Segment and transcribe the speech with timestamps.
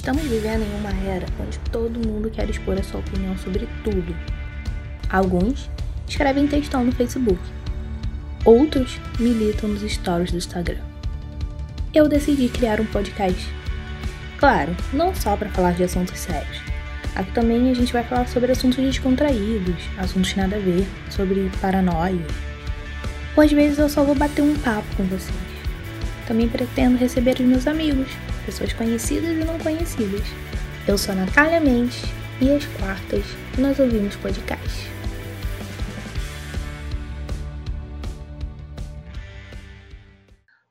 [0.00, 4.16] Estamos vivendo em uma era onde todo mundo quer expor a sua opinião sobre tudo.
[5.10, 5.68] Alguns
[6.08, 7.38] escrevem textão no Facebook,
[8.42, 10.80] outros militam nos stories do Instagram.
[11.92, 13.46] Eu decidi criar um podcast.
[14.38, 16.62] Claro, não só para falar de assuntos sérios.
[17.14, 22.26] Aqui também a gente vai falar sobre assuntos descontraídos, assuntos nada a ver, sobre paranoia.
[23.36, 25.36] Ou às vezes eu só vou bater um papo com vocês.
[26.26, 28.08] Também pretendo receber os meus amigos,
[28.44, 30.26] pessoas conhecidas e não conhecidas.
[30.88, 32.02] Eu sou a Natália Mendes
[32.40, 33.24] e às quartas
[33.58, 34.88] nós ouvimos podcast.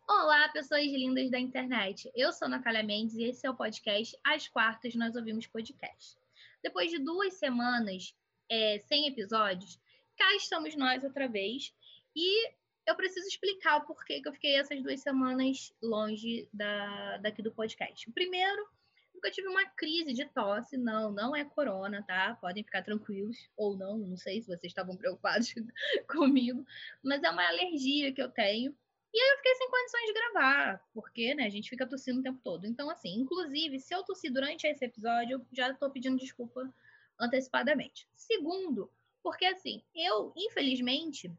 [0.08, 2.12] Olá, pessoas lindas da internet.
[2.16, 6.18] Eu sou a Natália Mendes e esse é o podcast Às Quartas Nós Ouvimos Podcast.
[6.64, 8.16] Depois de duas semanas
[8.50, 9.80] é, sem episódios,
[10.18, 11.74] cá estamos nós outra vez
[12.16, 12.50] e
[12.90, 17.52] eu preciso explicar o porquê que eu fiquei essas duas semanas longe da, daqui do
[17.52, 18.12] podcast.
[18.12, 18.68] Primeiro,
[19.14, 22.36] nunca tive uma crise de tosse, não, não é corona, tá?
[22.42, 25.54] Podem ficar tranquilos, ou não, não sei se vocês estavam preocupados
[26.10, 26.66] comigo,
[27.04, 28.76] mas é uma alergia que eu tenho.
[29.14, 32.24] E aí eu fiquei sem condições de gravar, porque, né, a gente fica tossindo o
[32.24, 32.66] tempo todo.
[32.66, 36.72] Então, assim, inclusive, se eu tossir durante esse episódio, eu já tô pedindo desculpa
[37.20, 38.08] antecipadamente.
[38.16, 41.32] Segundo, porque assim, eu, infelizmente,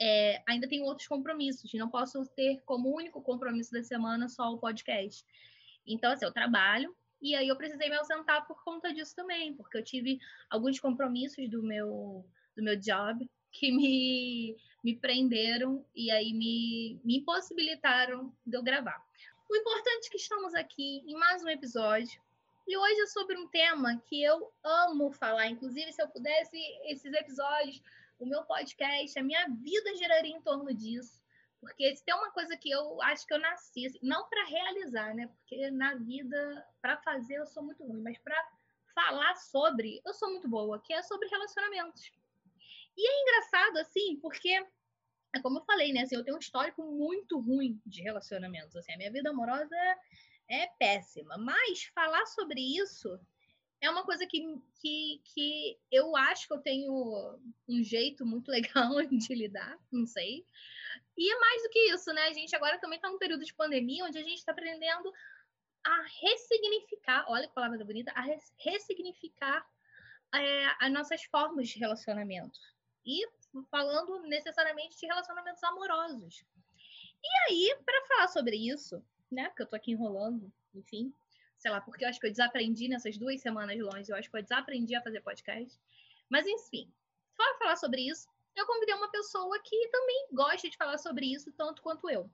[0.00, 1.72] é, ainda tenho outros compromissos.
[1.74, 5.24] Não posso ter como único compromisso da semana só o podcast.
[5.86, 9.76] Então, assim, eu trabalho e aí eu precisei me ausentar por conta disso também, porque
[9.76, 12.24] eu tive alguns compromissos do meu,
[12.56, 19.02] do meu job que me, me prenderam e aí me, me impossibilitaram de eu gravar.
[19.48, 22.20] O importante é que estamos aqui em mais um episódio.
[22.66, 25.48] E hoje é sobre um tema que eu amo falar.
[25.48, 27.82] Inclusive, se eu pudesse, esses episódios
[28.18, 31.20] o meu podcast, a minha vida giraria em torno disso.
[31.60, 35.14] Porque se tem uma coisa que eu acho que eu nasci, assim, não para realizar,
[35.14, 35.26] né?
[35.26, 38.36] Porque na vida, para fazer, eu sou muito ruim, mas para
[38.94, 42.12] falar sobre, eu sou muito boa, que é sobre relacionamentos.
[42.96, 44.50] E é engraçado, assim, porque,
[45.34, 46.02] é como eu falei, né?
[46.02, 48.76] Assim, eu tenho um histórico muito ruim de relacionamentos.
[48.76, 51.36] Assim, a minha vida amorosa é, é péssima.
[51.38, 53.20] Mas falar sobre isso
[53.80, 58.90] é uma coisa que, que, que eu acho que eu tenho um jeito muito legal
[59.06, 60.44] de lidar, não sei.
[61.16, 62.22] E é mais do que isso, né?
[62.22, 65.12] A gente agora também está num período de pandemia onde a gente está aprendendo
[65.84, 68.24] a ressignificar, olha que palavra bonita, a
[68.58, 69.66] ressignificar
[70.34, 72.58] é, as nossas formas de relacionamento.
[73.04, 73.26] E
[73.70, 76.44] falando necessariamente de relacionamentos amorosos.
[77.22, 79.48] E aí, para falar sobre isso, né?
[79.48, 81.12] Porque eu tô aqui enrolando, enfim,
[81.58, 84.36] sei lá, porque eu acho que eu desaprendi nessas duas semanas longe, eu acho que
[84.36, 85.78] eu desaprendi a fazer podcast.
[86.28, 86.90] Mas, enfim,
[87.36, 91.52] para falar sobre isso, eu convidei uma pessoa que também gosta de falar sobre isso
[91.52, 92.30] tanto quanto eu.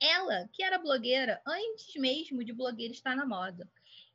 [0.00, 3.68] Ela, que era blogueira antes mesmo de blogueira estar na moda,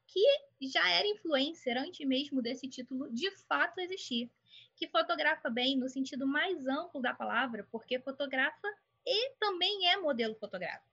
[0.07, 0.23] que
[0.61, 4.31] já era influencer antes mesmo desse título de fato existir,
[4.75, 8.67] que fotografa bem no sentido mais amplo da palavra, porque fotografa
[9.05, 10.92] e também é modelo fotográfico.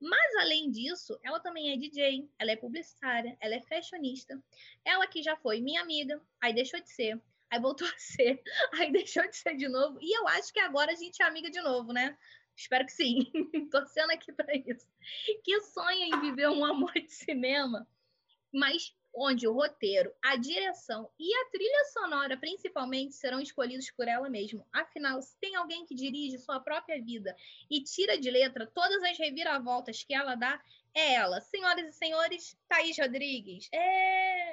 [0.00, 4.42] Mas, além disso, ela também é DJ, ela é publicitária, ela é fashionista.
[4.84, 7.20] Ela que já foi minha amiga, aí deixou de ser,
[7.50, 8.42] aí voltou a ser,
[8.74, 9.98] aí deixou de ser de novo.
[10.00, 12.16] E eu acho que agora a gente é amiga de novo, né?
[12.56, 13.30] Espero que sim.
[13.70, 14.86] Torcendo aqui para isso.
[15.44, 17.86] Que sonha em viver um amor de cinema,
[18.52, 24.28] mas onde o roteiro, a direção e a trilha sonora, principalmente, serão escolhidos por ela
[24.28, 24.64] mesma.
[24.72, 27.34] Afinal, se tem alguém que dirige sua própria vida
[27.70, 30.60] e tira de letra todas as reviravoltas que ela dá,
[30.94, 31.40] é ela.
[31.40, 33.68] Senhoras e senhores, Thaís Rodrigues.
[33.72, 34.52] É...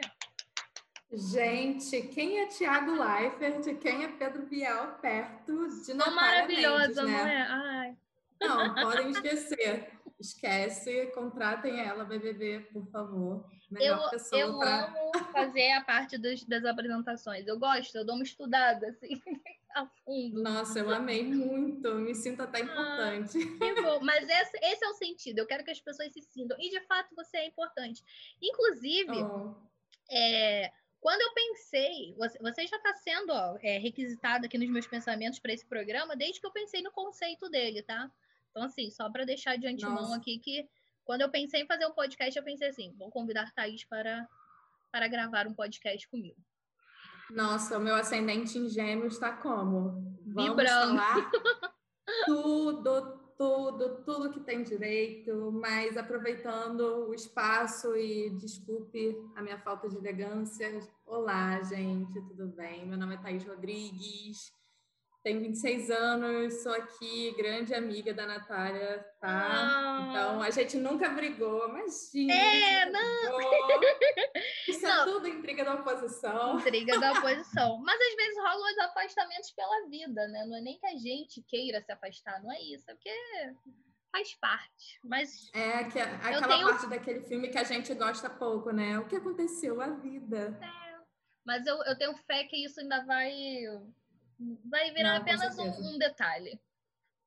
[1.12, 3.80] Gente, quem é Tiago Leifert?
[3.80, 7.24] Quem é Pedro Bial perto de Natália maravilhosa, Mendes, né?
[7.24, 7.48] não é?
[7.50, 7.98] Ai.
[8.40, 9.99] Não, podem esquecer.
[10.19, 13.50] Esquece, contratem ela, BBB, por favor.
[13.72, 14.85] Melhor eu eu pra...
[14.85, 17.47] amo fazer a parte dos, das apresentações.
[17.47, 19.09] Eu gosto, eu dou uma estudada, assim,
[19.74, 20.44] a fundo.
[20.44, 21.96] Nossa, eu amei muito.
[21.96, 23.38] Me sinto até ah, importante.
[23.62, 24.00] Ah.
[24.02, 25.40] Mas esse, esse, é o sentido.
[25.40, 26.57] Eu quero que as pessoas se sintam.
[26.59, 28.03] E, de fato, você é importante.
[28.41, 29.56] Inclusive, oh.
[30.12, 30.69] é,
[31.00, 32.13] quando eu pensei...
[32.18, 36.16] Você, você já está sendo ó, é, requisitado aqui nos meus pensamentos para esse programa
[36.16, 38.12] desde que eu pensei no conceito dele, tá?
[38.50, 40.16] Então, assim, só para deixar de antemão Nossa.
[40.18, 40.68] aqui que
[41.06, 44.28] quando eu pensei em fazer um podcast, eu pensei assim: vou convidar Thaís para,
[44.92, 46.38] para gravar um podcast comigo.
[47.31, 50.18] Nossa, o meu ascendente em gêmeos está como?
[50.25, 50.98] Vamos Vibrando.
[50.98, 51.31] falar
[52.25, 59.88] tudo, tudo, tudo que tem direito, mas aproveitando o espaço e desculpe a minha falta
[59.88, 60.80] de elegância.
[61.06, 62.88] Olá, gente, tudo bem?
[62.88, 64.52] Meu nome é Thaís Rodrigues
[65.30, 69.48] tenho 26 anos, sou aqui, grande amiga da Natália, tá?
[69.52, 70.08] Ah.
[70.10, 72.34] Então, a gente nunca brigou, imagina.
[72.34, 73.38] É, não!
[73.38, 74.81] Brigou.
[74.81, 75.06] não.
[75.06, 76.60] tudo intriga da oposição.
[76.60, 77.78] Intriga da oposição.
[77.84, 80.46] Mas às vezes rolam os afastamentos pela vida, né?
[80.48, 82.90] Não é nem que a gente queira se afastar, não é isso.
[82.90, 83.14] É porque
[84.12, 85.00] faz parte.
[85.04, 85.52] Mas.
[85.54, 86.68] É, que, aquela tenho...
[86.68, 88.98] parte daquele filme que a gente gosta pouco, né?
[88.98, 89.80] O que aconteceu?
[89.80, 90.58] A vida.
[90.60, 90.90] É.
[91.46, 93.31] Mas eu, eu tenho fé que isso ainda vai.
[94.65, 96.59] Vai virar não, apenas um, um, detalhe.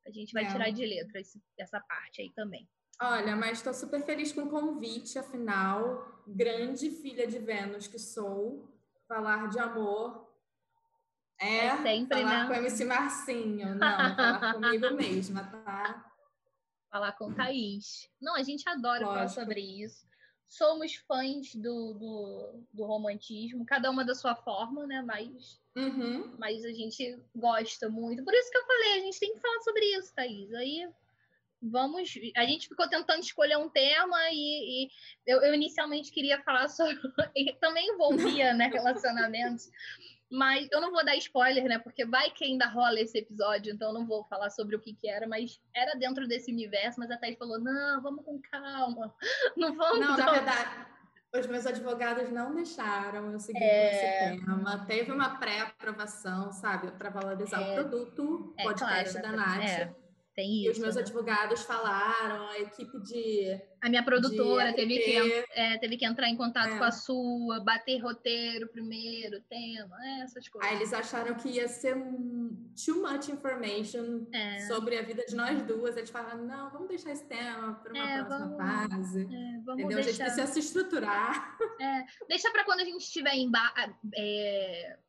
[0.07, 0.49] A gente vai é.
[0.49, 2.69] tirar de letra esse, essa parte aí também.
[3.01, 8.69] Olha, mas estou super feliz com o convite, afinal, grande filha de Vênus que sou,
[9.09, 10.31] falar de amor
[11.39, 12.47] é, é sempre, falar né?
[12.47, 16.13] com MC Marcinho, não, falar comigo mesma, tá?
[16.93, 18.09] falar com Thaís.
[18.21, 19.15] Não, a gente adora Lógico.
[19.15, 20.07] falar sobre isso.
[20.53, 25.01] Somos fãs do, do, do, romantismo, cada uma da sua forma, né?
[25.01, 26.37] Mas, uhum.
[26.39, 28.23] mas a gente gosta muito.
[28.23, 30.53] Por isso que eu falei, a gente tem que falar sobre isso, Thaís.
[30.53, 30.87] Aí
[31.63, 32.13] vamos.
[32.37, 34.91] A gente ficou tentando escolher um tema e, e
[35.27, 37.01] eu, eu, inicialmente queria falar sobre.
[37.59, 39.71] também envolvia né, relacionamentos.
[40.33, 41.79] Mas eu não vou dar spoiler, né?
[41.79, 44.95] Porque vai que ainda rola esse episódio, então eu não vou falar sobre o que,
[44.95, 49.15] que era, mas era dentro desse universo, mas a Thaís falou: não, vamos com calma.
[49.59, 50.01] Não vamos.
[50.01, 50.87] Não, na verdade,
[51.35, 54.31] os meus advogados não deixaram eu seguir é...
[54.31, 54.87] esse tema.
[54.87, 57.71] Teve uma pré-aprovação, sabe, para valorizar é...
[57.71, 59.65] o produto, é, podcast claro, da Nath.
[59.65, 59.95] É.
[60.35, 60.69] Tem isso.
[60.69, 61.03] E os meus né?
[61.03, 63.61] advogados falaram, a equipe de.
[63.83, 66.79] A minha produtora teve que, é, teve que entrar em contato é.
[66.79, 70.71] com a sua, bater roteiro primeiro, tema, é, essas coisas.
[70.71, 74.61] Aí eles acharam que ia ser too much information é.
[74.69, 75.97] sobre a vida de nós duas.
[75.97, 79.25] Eles falaram, não, vamos deixar esse tema para uma é, próxima vamos, fase.
[79.65, 79.89] vamos Entendeu?
[79.89, 80.27] Deixar...
[80.27, 81.59] A gente precisa se estruturar.
[82.29, 83.51] deixa para quando a gente estiver em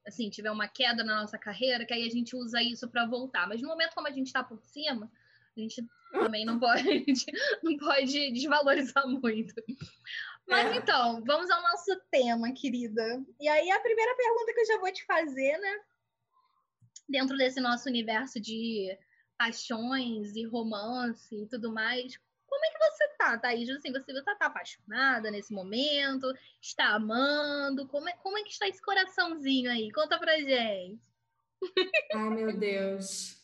[0.08, 3.48] assim, tiver uma queda na nossa carreira, que aí a gente usa isso para voltar.
[3.48, 5.12] Mas no momento como a gente está por cima,
[5.56, 5.86] a gente
[6.20, 7.06] também não pode,
[7.64, 9.54] não pode desvalorizar muito.
[10.48, 10.76] Mas é.
[10.78, 13.24] então, vamos ao nosso tema, querida.
[13.40, 15.80] E aí a primeira pergunta que eu já vou te fazer, né?
[17.08, 18.98] Dentro desse nosso universo de
[19.38, 22.18] paixões e romance e tudo mais,
[22.48, 23.70] como é que você tá, Thaís?
[23.70, 26.32] Assim, você tá, tá apaixonada nesse momento?
[26.62, 27.88] Está amando?
[27.88, 29.92] Como é, como é que está esse coraçãozinho aí?
[29.92, 31.00] Conta pra gente.
[32.14, 33.43] Ai, meu Deus.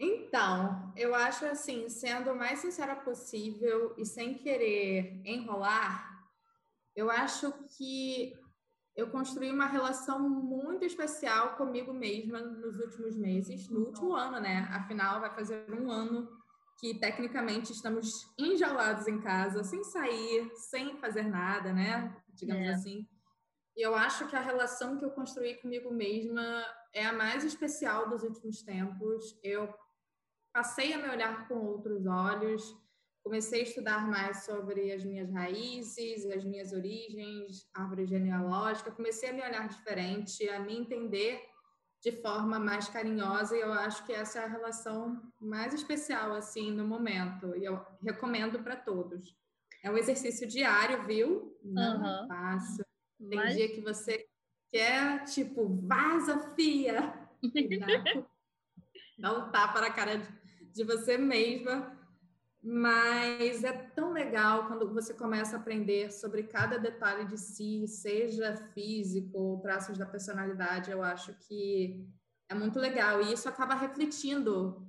[0.00, 6.24] Então, eu acho assim, sendo o mais sincera possível e sem querer enrolar,
[6.96, 8.32] eu acho que
[8.96, 14.68] eu construí uma relação muito especial comigo mesma nos últimos meses, no último ano, né?
[14.70, 16.28] Afinal, vai fazer um ano
[16.78, 18.08] que tecnicamente estamos
[18.38, 22.16] enjaulados em casa, sem sair, sem fazer nada, né?
[22.34, 22.70] Digamos é.
[22.70, 23.08] assim.
[23.76, 28.08] E eu acho que a relação que eu construí comigo mesma é a mais especial
[28.08, 29.38] dos últimos tempos.
[29.42, 29.72] Eu
[30.52, 32.62] passei a me olhar com outros olhos,
[33.24, 39.32] comecei a estudar mais sobre as minhas raízes, as minhas origens, árvore genealógica, comecei a
[39.32, 41.42] me olhar diferente, a me entender
[42.00, 46.70] de forma mais carinhosa e eu acho que essa é a relação mais especial assim
[46.70, 49.34] no momento e eu recomendo para todos.
[49.82, 51.58] É um exercício diário, viu?
[51.62, 52.28] Não uhum.
[52.28, 52.84] fácil.
[53.28, 53.54] Tem Mas...
[53.54, 54.26] dia que você
[54.72, 57.14] quer, tipo, vaza, fia!
[59.18, 60.28] Dá um tapa na cara de,
[60.72, 61.96] de você mesma.
[62.66, 68.56] Mas é tão legal quando você começa a aprender sobre cada detalhe de si, seja
[68.72, 70.90] físico ou traços da personalidade.
[70.90, 72.08] Eu acho que
[72.48, 73.20] é muito legal.
[73.20, 74.88] E isso acaba refletindo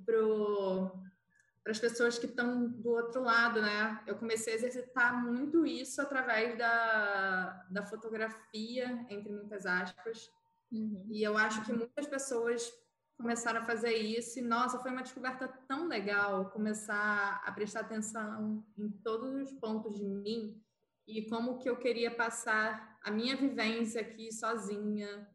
[1.66, 4.00] para as pessoas que estão do outro lado, né?
[4.06, 10.30] Eu comecei a exercitar muito isso através da, da fotografia, entre muitas aspas.
[10.70, 11.04] Uhum.
[11.10, 12.72] E eu acho que muitas pessoas
[13.16, 18.64] começaram a fazer isso e, nossa, foi uma descoberta tão legal começar a prestar atenção
[18.78, 20.62] em todos os pontos de mim
[21.04, 25.28] e como que eu queria passar a minha vivência aqui sozinha,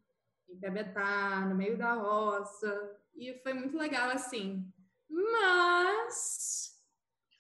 [0.48, 2.98] em Pebetá, no meio da roça.
[3.14, 4.72] E foi muito legal, assim.
[5.12, 6.80] Mas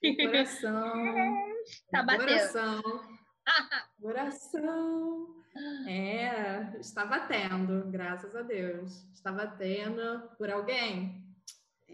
[0.03, 0.93] o coração,
[1.91, 2.25] tá batendo.
[2.25, 2.81] coração,
[4.01, 5.41] coração
[5.87, 9.05] é, está batendo, graças a Deus.
[9.13, 11.21] Está batendo por alguém.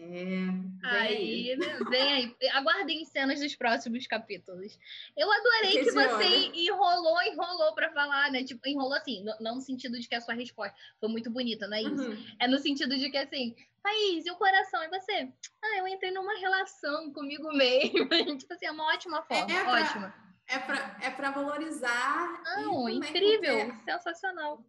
[0.00, 1.58] vem aí, aí.
[1.90, 2.36] Vem aí.
[2.52, 4.78] Aguardem cenas dos próximos capítulos.
[5.16, 8.44] Eu adorei que, que você enrolou, enrolou para falar, né?
[8.44, 11.76] Tipo, enrolou assim, não no sentido de que a sua resposta foi muito bonita, não
[11.76, 12.10] é isso?
[12.10, 12.24] Uhum.
[12.38, 13.56] É no sentido de que assim,
[13.88, 14.82] Thaís, e o coração?
[14.84, 15.32] E você?
[15.64, 18.08] Ah, eu entrei numa relação comigo mesmo.
[18.38, 19.72] tipo assim, é uma ótima forma, é, pra...
[19.72, 22.42] ótima é para é para valorizar.
[22.42, 23.92] Não, incrível, porque...
[23.92, 24.64] sensacional.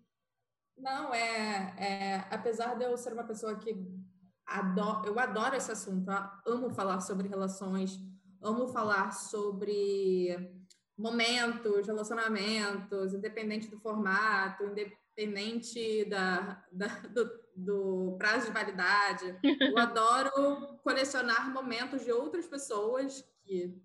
[0.77, 3.75] Não, é, é, apesar de eu ser uma pessoa que
[4.45, 6.09] adoro, eu adoro esse assunto,
[6.45, 7.97] amo falar sobre relações,
[8.41, 10.35] amo falar sobre
[10.97, 19.37] momentos, relacionamentos, independente do formato, independente da, da do, do, prazo de validade.
[19.43, 23.77] Eu adoro colecionar momentos de outras pessoas que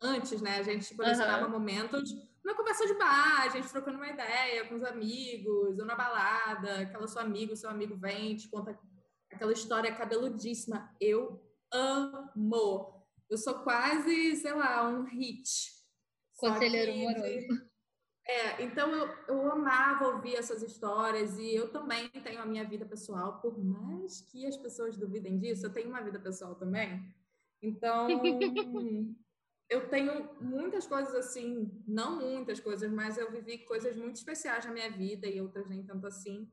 [0.00, 1.52] antes, né, a gente colecionava uhum.
[1.52, 2.10] momentos
[2.44, 6.80] na conversa de bar, a gente trocando uma ideia com os amigos, ou na balada,
[6.80, 8.78] aquela sua amiga, seu amigo vem, te conta
[9.30, 10.90] aquela história cabeludíssima.
[11.00, 11.40] Eu
[11.72, 13.06] amo.
[13.28, 15.70] Eu sou quase, sei lá, um hit.
[16.36, 17.69] Conselheiro amoroso.
[18.30, 22.86] É, então eu, eu amava ouvir essas histórias e eu também tenho a minha vida
[22.86, 27.12] pessoal, por mais que as pessoas duvidem disso, eu tenho uma vida pessoal também.
[27.60, 28.06] Então,
[29.68, 34.72] eu tenho muitas coisas assim, não muitas coisas, mas eu vivi coisas muito especiais na
[34.72, 36.48] minha vida e outras nem tanto assim.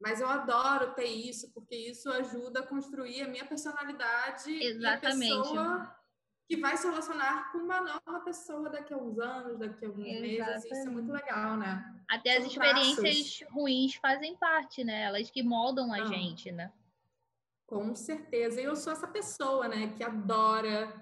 [0.00, 5.30] Mas eu adoro ter isso, porque isso ajuda a construir a minha personalidade Exatamente.
[5.30, 6.01] e a pessoa
[6.48, 10.06] que vai se relacionar com uma nova pessoa daqui a uns anos, daqui a alguns
[10.06, 10.38] Exatamente.
[10.38, 10.64] meses.
[10.64, 12.02] Isso é muito legal, né?
[12.08, 13.54] Até São as experiências traços.
[13.54, 15.02] ruins fazem parte, né?
[15.02, 16.72] Elas que moldam a ah, gente, né?
[17.66, 18.60] Com certeza.
[18.60, 20.92] E eu sou essa pessoa, né, que adora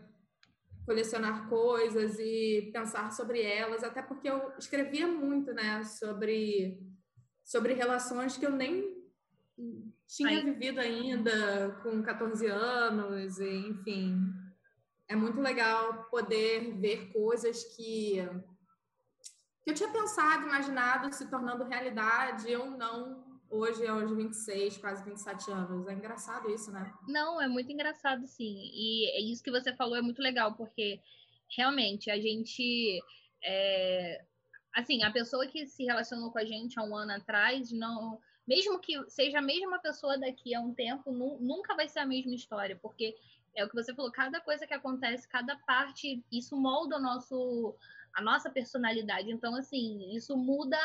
[0.86, 6.80] colecionar coisas e pensar sobre elas, até porque eu escrevia muito, né, sobre,
[7.44, 9.00] sobre relações que eu nem
[10.06, 10.44] tinha Ai.
[10.44, 14.16] vivido ainda com 14 anos, enfim.
[15.10, 18.14] É muito legal poder ver coisas que,
[19.64, 25.50] que eu tinha pensado, imaginado se tornando realidade ou não hoje aos 26, quase 27
[25.50, 25.88] anos.
[25.88, 26.94] É engraçado isso, né?
[27.08, 28.70] Não, é muito engraçado, sim.
[28.72, 31.00] E isso que você falou é muito legal, porque
[31.56, 33.02] realmente a gente.
[33.42, 34.24] É...
[34.72, 38.20] Assim, a pessoa que se relacionou com a gente há um ano atrás, não.
[38.46, 42.34] Mesmo que seja a mesma pessoa daqui a um tempo, nunca vai ser a mesma
[42.34, 43.16] história, porque
[43.54, 47.76] é o que você falou, cada coisa que acontece, cada parte, isso molda o nosso
[48.12, 49.30] a nossa personalidade.
[49.30, 50.76] Então, assim, isso muda,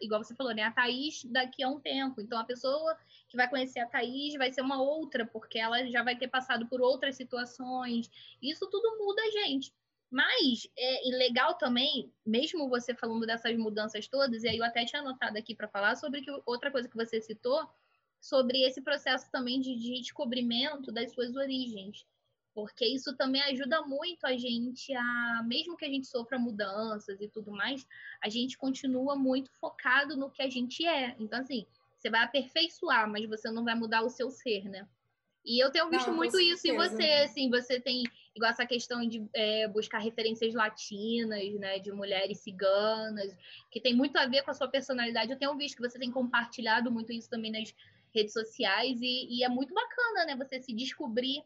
[0.00, 0.62] igual você falou, né?
[0.62, 2.20] A Thaís daqui a um tempo.
[2.20, 2.96] Então, a pessoa
[3.28, 6.66] que vai conhecer a Thaís vai ser uma outra, porque ela já vai ter passado
[6.66, 8.10] por outras situações.
[8.42, 9.72] Isso tudo muda a gente.
[10.10, 15.02] Mas é legal também, mesmo você falando dessas mudanças todas, e aí eu até tinha
[15.02, 17.68] anotado aqui para falar sobre que outra coisa que você citou,
[18.24, 22.06] sobre esse processo também de, de descobrimento das suas origens
[22.54, 27.28] porque isso também ajuda muito a gente a, mesmo que a gente sofra mudanças e
[27.28, 27.84] tudo mais,
[28.22, 31.16] a gente continua muito focado no que a gente é.
[31.18, 31.66] Então, assim,
[31.98, 34.86] você vai aperfeiçoar, mas você não vai mudar o seu ser, né?
[35.44, 38.04] E eu tenho visto não, muito isso em você, assim, você tem
[38.34, 43.36] igual essa questão de é, buscar referências latinas, né, de mulheres ciganas,
[43.70, 45.30] que tem muito a ver com a sua personalidade.
[45.30, 47.74] Eu tenho visto que você tem compartilhado muito isso também nas
[48.14, 51.42] redes sociais e, e é muito bacana, né, você se descobrir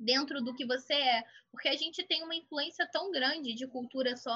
[0.00, 4.16] dentro do que você é, porque a gente tem uma influência tão grande de cultura
[4.16, 4.32] só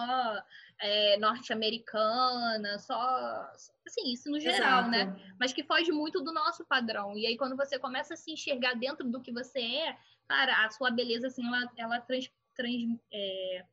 [0.79, 3.51] é, norte-americana, só
[3.87, 5.03] assim, isso no geral, né?
[5.03, 5.19] Exato.
[5.19, 5.35] né?
[5.41, 7.17] Mas que foge muito do nosso padrão.
[7.17, 9.97] E aí quando você começa a se enxergar dentro do que você é,
[10.29, 13.65] cara, a sua beleza assim, ela, ela trans, trans é,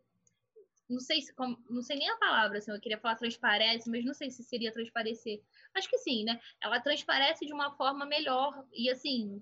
[0.91, 1.33] não sei se
[1.69, 4.71] não sei nem a palavra, assim, eu queria falar transparece, mas não sei se seria
[4.71, 5.41] transparecer.
[5.73, 6.39] Acho que sim, né?
[6.61, 9.41] Ela transparece de uma forma melhor e assim,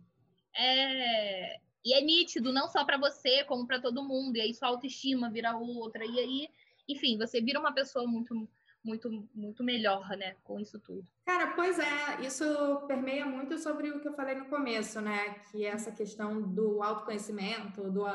[0.56, 4.38] é, e é nítido, não só para você, como para todo mundo.
[4.38, 6.06] E aí sua autoestima vira outra.
[6.06, 6.50] E aí,
[6.88, 8.48] enfim, você vira uma pessoa muito,
[8.84, 11.06] muito, muito melhor, né, com isso tudo.
[11.26, 12.46] Cara, pois é, isso
[12.88, 15.36] permeia muito sobre o que eu falei no começo, né?
[15.52, 18.06] Que é essa questão do autoconhecimento, do,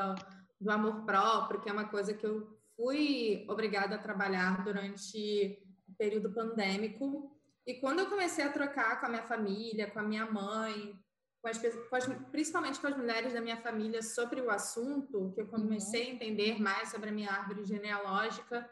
[0.59, 5.93] do amor próprio, que é uma coisa que eu fui obrigada a trabalhar durante o
[5.95, 7.31] período pandêmico.
[7.65, 10.99] E quando eu comecei a trocar com a minha família, com a minha mãe,
[11.41, 15.41] com as, com as, principalmente com as mulheres da minha família sobre o assunto, que
[15.41, 18.69] eu comecei a entender mais sobre a minha árvore genealógica,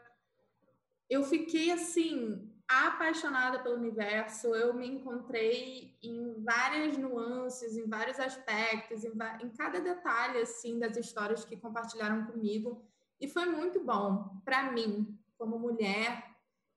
[1.08, 4.54] eu fiquei assim apaixonada pelo universo.
[4.54, 10.96] Eu me encontrei em várias nuances, em vários aspectos, em, em cada detalhe assim das
[10.96, 12.84] histórias que compartilharam comigo
[13.24, 16.24] e foi muito bom para mim como mulher.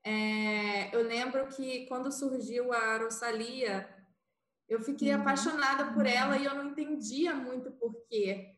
[0.04, 3.90] É, eu lembro que quando surgiu a Rosalia
[4.68, 5.22] eu fiquei uhum.
[5.22, 8.54] apaixonada por ela e eu não entendia muito porquê.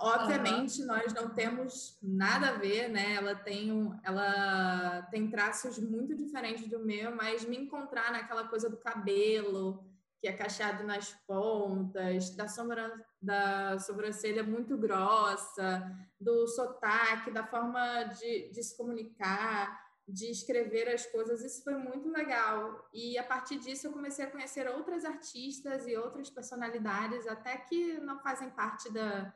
[0.00, 0.88] Obviamente, uhum.
[0.88, 3.14] nós não temos nada a ver, né?
[3.14, 8.68] Ela tem, um, ela tem traços muito diferentes do meu, mas me encontrar naquela coisa
[8.68, 9.84] do cabelo,
[10.20, 15.82] que é cacheado nas pontas, da, sombra, da sobrancelha muito grossa,
[16.20, 22.10] do sotaque, da forma de, de se comunicar de escrever as coisas, isso foi muito
[22.10, 22.88] legal.
[22.92, 27.94] E a partir disso eu comecei a conhecer outras artistas e outras personalidades, até que
[28.00, 29.32] não fazem parte da,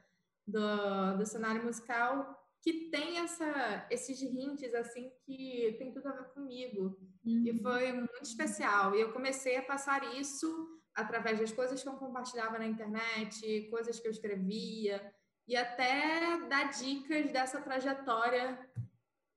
[0.46, 6.25] do, do cenário musical, que tem essa, esses hints assim que tem tudo a ver
[6.30, 6.99] comigo.
[7.23, 7.44] Uhum.
[7.47, 8.97] E foi muito especial.
[8.97, 14.00] E eu comecei a passar isso através das coisas que eu compartilhava na internet, coisas
[14.00, 15.12] que eu escrevia,
[15.47, 18.59] e até dar dicas dessa trajetória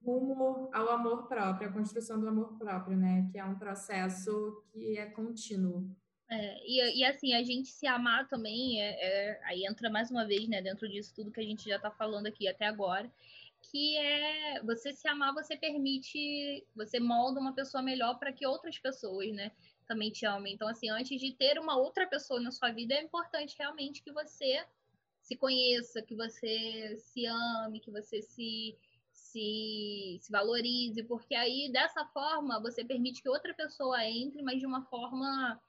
[0.01, 3.27] rumo ao amor próprio, a construção do amor próprio, né?
[3.29, 5.93] Que é um processo que é contínuo.
[6.29, 10.25] É, e, e, assim, a gente se amar também, é, é, aí entra mais uma
[10.25, 13.09] vez, né, dentro disso tudo que a gente já está falando aqui até agora,
[13.61, 18.77] que é você se amar, você permite, você molda uma pessoa melhor para que outras
[18.77, 19.51] pessoas, né,
[19.87, 20.53] também te amem.
[20.53, 24.11] Então, assim, antes de ter uma outra pessoa na sua vida, é importante realmente que
[24.11, 24.65] você
[25.21, 28.77] se conheça, que você se ame, que você se,
[29.13, 34.65] se, se valorize, porque aí, dessa forma, você permite que outra pessoa entre, mas de
[34.65, 35.59] uma forma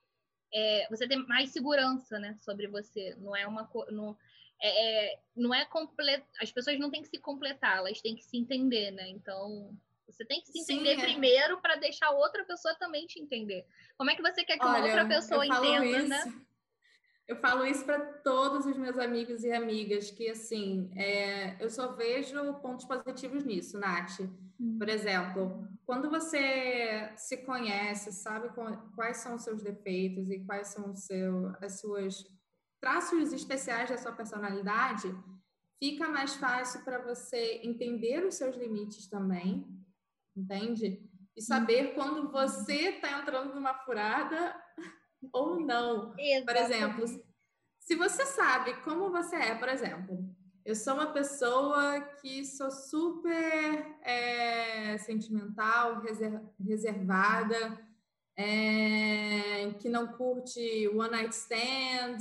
[0.52, 3.14] é, você tem mais segurança, né, sobre você.
[3.18, 4.16] Não é uma não
[4.60, 6.26] é, é, não é completo.
[6.40, 9.08] As pessoas não têm que se completar, elas têm que se entender, né?
[9.08, 9.76] Então
[10.06, 11.04] você tem que se entender Sim, é.
[11.04, 13.66] primeiro para deixar outra pessoa também te entender.
[13.96, 16.40] Como é que você quer que Olha, uma outra pessoa entenda, isso, né?
[17.28, 21.92] Eu falo isso para todos os meus amigos e amigas, que assim, é, eu só
[21.92, 24.20] vejo pontos positivos nisso, Nath.
[24.58, 24.78] Hum.
[24.78, 28.48] Por exemplo, quando você se conhece, sabe
[28.94, 32.24] quais são os seus defeitos e quais são os seu, as suas
[32.80, 35.14] traços especiais da sua personalidade,
[35.78, 39.68] fica mais fácil para você entender os seus limites também,
[40.34, 41.06] entende?
[41.36, 41.94] E saber hum.
[41.94, 44.56] quando você está entrando numa furada
[45.32, 46.14] ou não.
[46.18, 46.44] Exatamente.
[46.44, 47.24] Por exemplo,
[47.80, 50.18] se você sabe como você é, por exemplo,
[50.64, 56.02] eu sou uma pessoa que sou super é, sentimental,
[56.60, 57.80] reservada,
[58.36, 62.18] é, que não curte one night stand,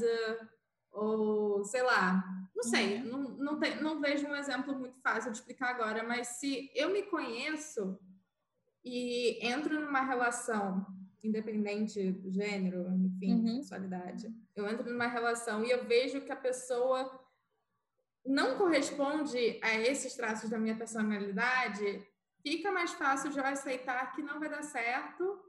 [0.90, 2.24] ou sei lá,
[2.56, 3.06] não sei, uhum.
[3.06, 6.90] não, não, te, não vejo um exemplo muito fácil de explicar agora, mas se eu
[6.90, 8.00] me conheço
[8.84, 10.86] e entro numa relação
[11.24, 13.62] independente gênero, enfim, uhum.
[13.62, 14.34] sexualidade.
[14.56, 17.20] Eu entro numa relação e eu vejo que a pessoa
[18.26, 22.06] não corresponde a esses traços da minha personalidade,
[22.42, 25.42] fica mais fácil de eu aceitar que não vai dar certo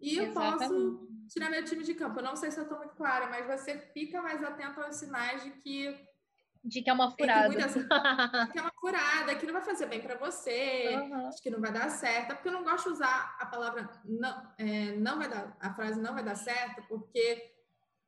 [0.00, 0.58] e eu Exatamente.
[0.58, 2.18] posso tirar meu time de campo.
[2.18, 5.42] Eu não sei se eu estou muito clara, mas você fica mais atento aos sinais
[5.42, 6.07] de que
[6.64, 7.54] de que é uma furada.
[7.54, 7.72] É que,
[8.52, 11.30] que é uma furada, que não vai fazer bem para você, uhum.
[11.42, 12.32] que não vai dar certo.
[12.32, 15.74] É porque eu não gosto de usar a palavra não, é, não vai dar, a
[15.74, 17.54] frase não vai dar certo, porque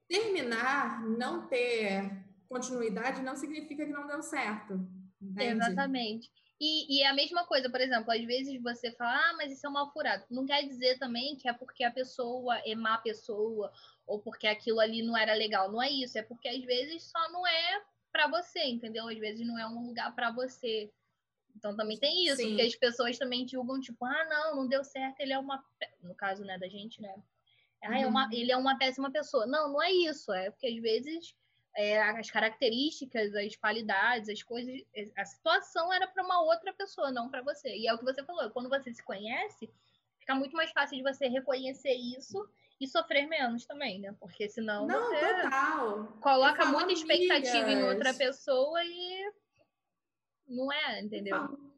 [0.09, 4.75] terminar, não ter continuidade, não significa que não deu certo.
[5.21, 5.63] Entende?
[5.63, 6.31] Exatamente.
[6.61, 9.67] E, e é a mesma coisa, por exemplo, às vezes você fala, ah, mas isso
[9.67, 10.27] é uma furada.
[10.31, 13.73] Não quer dizer também que é porque a pessoa é má pessoa
[14.07, 15.73] ou porque aquilo ali não era legal.
[15.73, 19.09] Não é isso, é porque às vezes só não é para você, entendeu?
[19.09, 20.90] Às vezes não é um lugar para você.
[21.57, 22.49] Então também tem isso, Sim.
[22.49, 25.64] porque as pessoas também julgam, tipo, ah, não, não deu certo, ele é uma.
[26.03, 27.14] No caso, né, da gente, né?
[27.83, 28.33] Ah, é uma, uhum.
[28.33, 29.46] ele é uma péssima pessoa.
[29.46, 30.33] Não, não é isso.
[30.33, 31.35] É porque às vezes
[31.77, 34.83] é, as características, as qualidades, as coisas,
[35.16, 37.75] a situação era para uma outra pessoa, não para você.
[37.77, 39.70] E é o que você falou, quando você se conhece,
[40.18, 42.49] fica muito mais fácil de você reconhecer isso
[42.81, 44.14] e sofrer menos também, né?
[44.19, 46.05] Porque senão Não, você total.
[46.21, 47.75] coloca muita expectativa amigas.
[47.75, 49.33] em outra pessoa e
[50.49, 51.37] não é, entendeu?
[51.37, 51.75] Eu falo,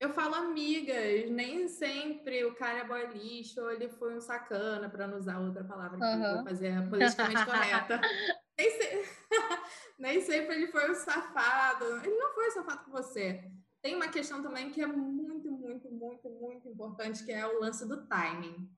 [0.00, 4.88] eu falo amigas, nem sempre o cara é boy lixo ou ele foi um sacana,
[4.88, 6.34] para não usar outra palavra que uhum.
[6.36, 8.00] vou fazer a politicamente correta.
[8.58, 9.04] nem, se...
[9.98, 11.84] nem sempre ele foi um safado.
[12.02, 13.44] Ele não foi um safado com você.
[13.82, 17.86] Tem uma questão também que é muito, muito, muito, muito importante, que é o lance
[17.86, 18.68] do timing.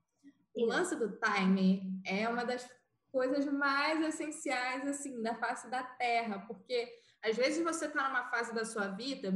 [0.53, 2.67] O lance do time é uma das
[3.11, 6.91] coisas mais essenciais assim da face da Terra, porque
[7.23, 9.33] às vezes você está numa fase da sua vida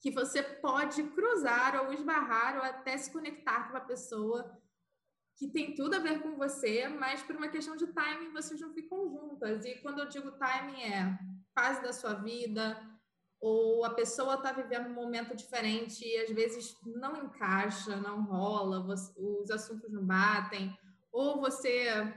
[0.00, 4.60] que você pode cruzar ou esbarrar ou até se conectar com uma pessoa
[5.36, 8.72] que tem tudo a ver com você, mas por uma questão de timing vocês não
[8.72, 9.64] ficam juntas.
[9.64, 11.18] E quando eu digo timing é
[11.54, 12.76] fase da sua vida,
[13.44, 18.82] ou a pessoa está vivendo um momento diferente e às vezes não encaixa, não rola,
[18.82, 20.74] você, os assuntos não batem,
[21.12, 22.10] ou você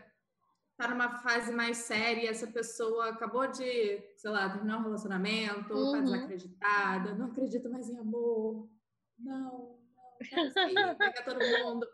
[0.72, 5.74] está numa fase mais séria e essa pessoa acabou de, sei lá, terminar um relacionamento,
[5.74, 6.04] está uhum.
[6.06, 8.70] desacreditada, não acredita mais em amor,
[9.20, 9.82] não,
[10.32, 11.86] não, quero assim, pegar todo mundo.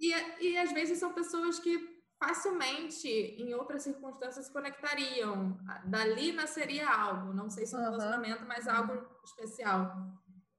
[0.00, 0.12] E,
[0.44, 1.78] e às vezes são pessoas que
[2.22, 5.58] facilmente, em outras circunstâncias, se conectariam.
[5.84, 7.84] Dali nasceria algo, não sei se um uhum.
[7.84, 9.92] relacionamento, mas algo especial.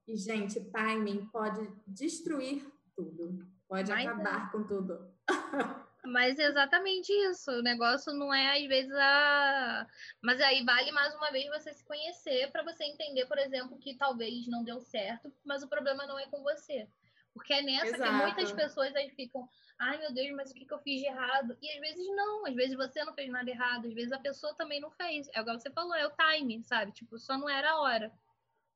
[0.06, 4.52] E, gente, timing pode destruir tudo, pode mas acabar é.
[4.52, 5.10] com tudo.
[6.06, 7.50] Mas é exatamente isso.
[7.50, 9.86] O negócio não é, às vezes, a.
[10.22, 13.96] Mas aí vale mais uma vez você se conhecer para você entender, por exemplo, que
[13.96, 16.86] talvez não deu certo, mas o problema não é com você.
[17.34, 18.02] Porque é nessa Exato.
[18.04, 19.46] que muitas pessoas aí ficam,
[19.78, 21.58] ai meu Deus, mas o que, que eu fiz de errado?
[21.60, 24.54] E às vezes não, às vezes você não fez nada errado, às vezes a pessoa
[24.54, 25.28] também não fez.
[25.34, 26.92] É igual você falou, é o time, sabe?
[26.92, 28.12] Tipo, só não era a hora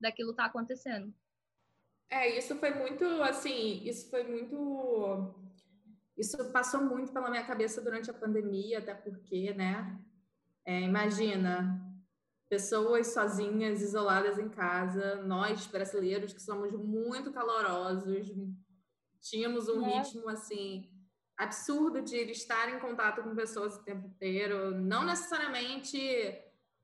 [0.01, 1.15] daquilo tá acontecendo.
[2.11, 5.35] É, isso foi muito, assim, isso foi muito.
[6.17, 9.97] Isso passou muito pela minha cabeça durante a pandemia, até porque, né?
[10.65, 11.88] É, imagina,
[12.49, 18.33] pessoas sozinhas, isoladas em casa, nós brasileiros que somos muito calorosos,
[19.21, 19.99] tínhamos um é.
[19.99, 20.91] ritmo assim
[21.37, 25.99] absurdo de estar em contato com pessoas o tempo inteiro, não necessariamente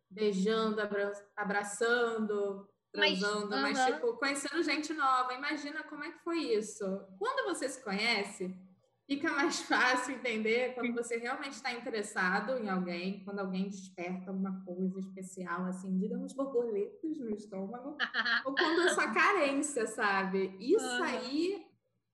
[0.09, 5.35] beijando, abra abraçando, transando, mas, mas tipo conhecendo gente nova.
[5.35, 6.85] Imagina como é que foi isso.
[7.19, 8.57] Quando você se conhece,
[9.07, 14.65] fica mais fácil entender quando você realmente está interessado em alguém, quando alguém desperta alguma
[14.65, 17.97] coisa especial, assim, digamos, borboletas no estômago,
[18.45, 20.57] ou quando é só carência, sabe?
[20.59, 21.03] Isso uhum.
[21.03, 21.67] aí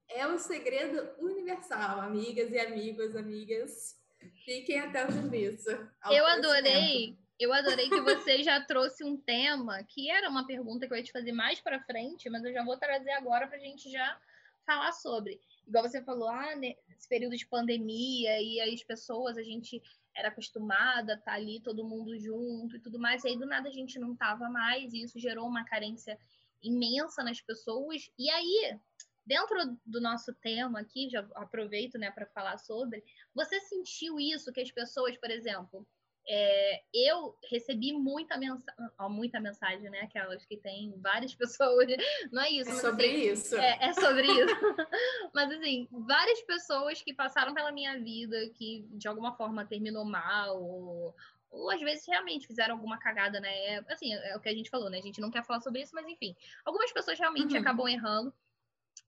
[0.09, 3.99] é o segredo universal, amigas e amigos, amigas.
[4.45, 5.71] Fiquem atentos nisso.
[6.11, 7.17] Eu adorei.
[7.39, 11.03] Eu adorei que você já trouxe um tema que era uma pergunta que eu ia
[11.03, 14.21] te fazer mais para frente, mas eu já vou trazer agora para a gente já
[14.67, 19.43] falar sobre igual você falou, ah, nesse período de pandemia e aí as pessoas, a
[19.43, 19.81] gente
[20.15, 23.47] era acostumada a estar tá ali todo mundo junto e tudo mais, e aí do
[23.47, 26.19] nada a gente não tava mais, e isso gerou uma carência
[26.61, 28.11] imensa nas pessoas.
[28.19, 28.79] E aí,
[29.25, 33.03] dentro do nosso tema aqui, já aproveito, né, para falar sobre,
[33.33, 35.87] você sentiu isso que as pessoas, por exemplo,
[36.33, 38.73] é, eu recebi muita, mensa
[39.09, 40.03] muita mensagem, né?
[40.03, 41.89] Aquelas que tem várias pessoas.
[42.31, 42.71] Não é isso.
[42.71, 43.57] É sobre assim, isso.
[43.57, 44.55] É, é sobre isso.
[45.35, 50.63] mas, assim, várias pessoas que passaram pela minha vida, que de alguma forma terminou mal,
[50.63, 51.17] ou,
[51.51, 53.79] ou às vezes realmente fizeram alguma cagada, né?
[53.89, 54.99] Assim, é o que a gente falou, né?
[54.99, 56.37] A gente não quer falar sobre isso, mas enfim.
[56.65, 57.61] Algumas pessoas realmente uhum.
[57.61, 58.33] acabam errando.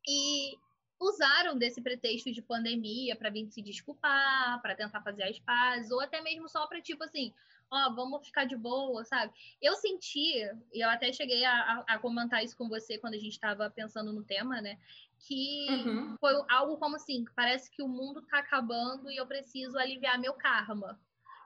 [0.09, 0.59] E
[1.03, 6.01] usaram desse pretexto de pandemia para vir se desculpar, para tentar fazer as pazes, ou
[6.01, 7.33] até mesmo só para tipo assim,
[7.71, 9.33] ó, oh, vamos ficar de boa, sabe?
[9.61, 10.35] Eu senti,
[10.73, 14.13] e eu até cheguei a, a, comentar isso com você quando a gente estava pensando
[14.13, 14.79] no tema, né?
[15.19, 16.17] Que uhum.
[16.19, 20.35] foi algo como assim, parece que o mundo tá acabando e eu preciso aliviar meu
[20.35, 21.01] karma.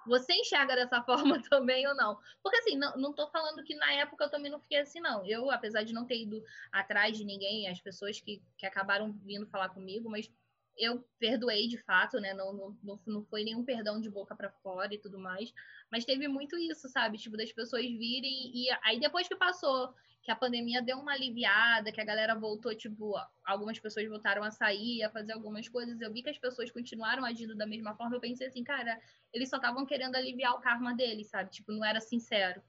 [0.07, 2.19] Você enxerga dessa forma também ou não?
[2.43, 5.25] Porque assim, não, não tô falando que na época eu também não fiquei assim, não.
[5.27, 6.43] Eu, apesar de não ter ido
[6.73, 10.31] atrás de ninguém, as pessoas que, que acabaram vindo falar comigo, mas
[10.79, 12.35] eu perdoei de fato, né?
[12.35, 15.53] Não, não, não foi nenhum perdão de boca para fora e tudo mais.
[15.91, 17.19] Mas teve muito isso, sabe?
[17.19, 19.95] Tipo, das pessoas virem e aí depois que passou
[20.27, 24.51] que a pandemia deu uma aliviada, que a galera voltou, tipo, algumas pessoas voltaram a
[24.51, 26.01] sair, a fazer algumas coisas.
[26.01, 28.17] Eu vi que as pessoas continuaram agindo da mesma forma.
[28.17, 29.01] Eu pensei assim, cara,
[29.33, 31.53] eles só estavam querendo aliviar o karma deles, sabe?
[31.53, 32.61] Tipo, não era sincero.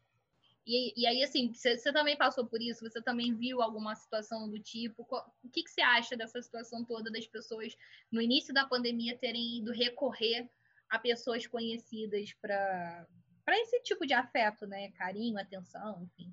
[0.68, 2.88] E, e aí, assim, você também passou por isso?
[2.88, 5.08] Você também viu alguma situação do tipo?
[5.44, 7.76] O que, que você acha dessa situação toda das pessoas,
[8.12, 10.48] no início da pandemia, terem ido recorrer
[10.88, 13.08] a pessoas conhecidas para
[13.50, 14.92] esse tipo de afeto, né?
[14.92, 16.32] Carinho, atenção, enfim.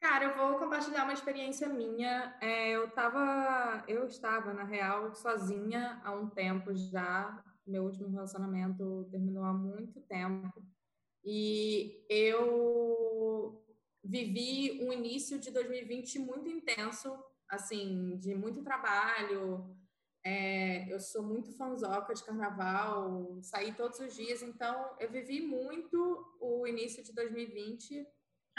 [0.00, 2.34] Cara, eu vou compartilhar uma experiência minha.
[2.40, 7.44] É, eu tava, eu estava, na real, sozinha há um tempo já.
[7.66, 10.64] Meu último relacionamento terminou há muito tempo.
[11.22, 13.62] E eu
[14.02, 17.14] vivi um início de 2020 muito intenso,
[17.46, 19.76] assim, de muito trabalho.
[20.24, 26.36] É, eu sou muito fanzoca de carnaval, saí todos os dias, então eu vivi muito
[26.40, 28.06] o início de 2020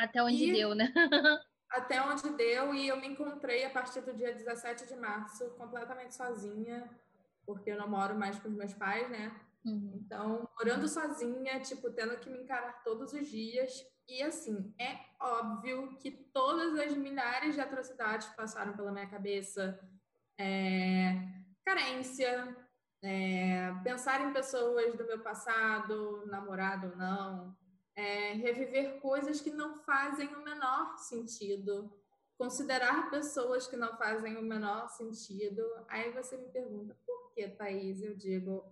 [0.04, 0.92] até onde e deu, né?
[1.70, 6.16] até onde deu, e eu me encontrei a partir do dia 17 de março completamente
[6.16, 6.90] sozinha,
[7.46, 9.32] porque eu não moro mais com os meus pais, né?
[9.66, 10.02] Uhum.
[10.04, 13.86] Então, morando sozinha, tipo, tendo que me encarar todos os dias.
[14.08, 19.80] E assim, é óbvio que todas as milhares de atrocidades passaram pela minha cabeça.
[20.38, 21.14] É,
[21.64, 22.58] carência,
[23.04, 27.56] é, pensar em pessoas do meu passado, namorado ou não,
[27.96, 31.92] é, reviver coisas que não fazem o menor sentido,
[32.38, 35.62] considerar pessoas que não fazem o menor sentido.
[35.88, 38.02] Aí você me pergunta, por que, Thaís?
[38.02, 38.64] Eu digo,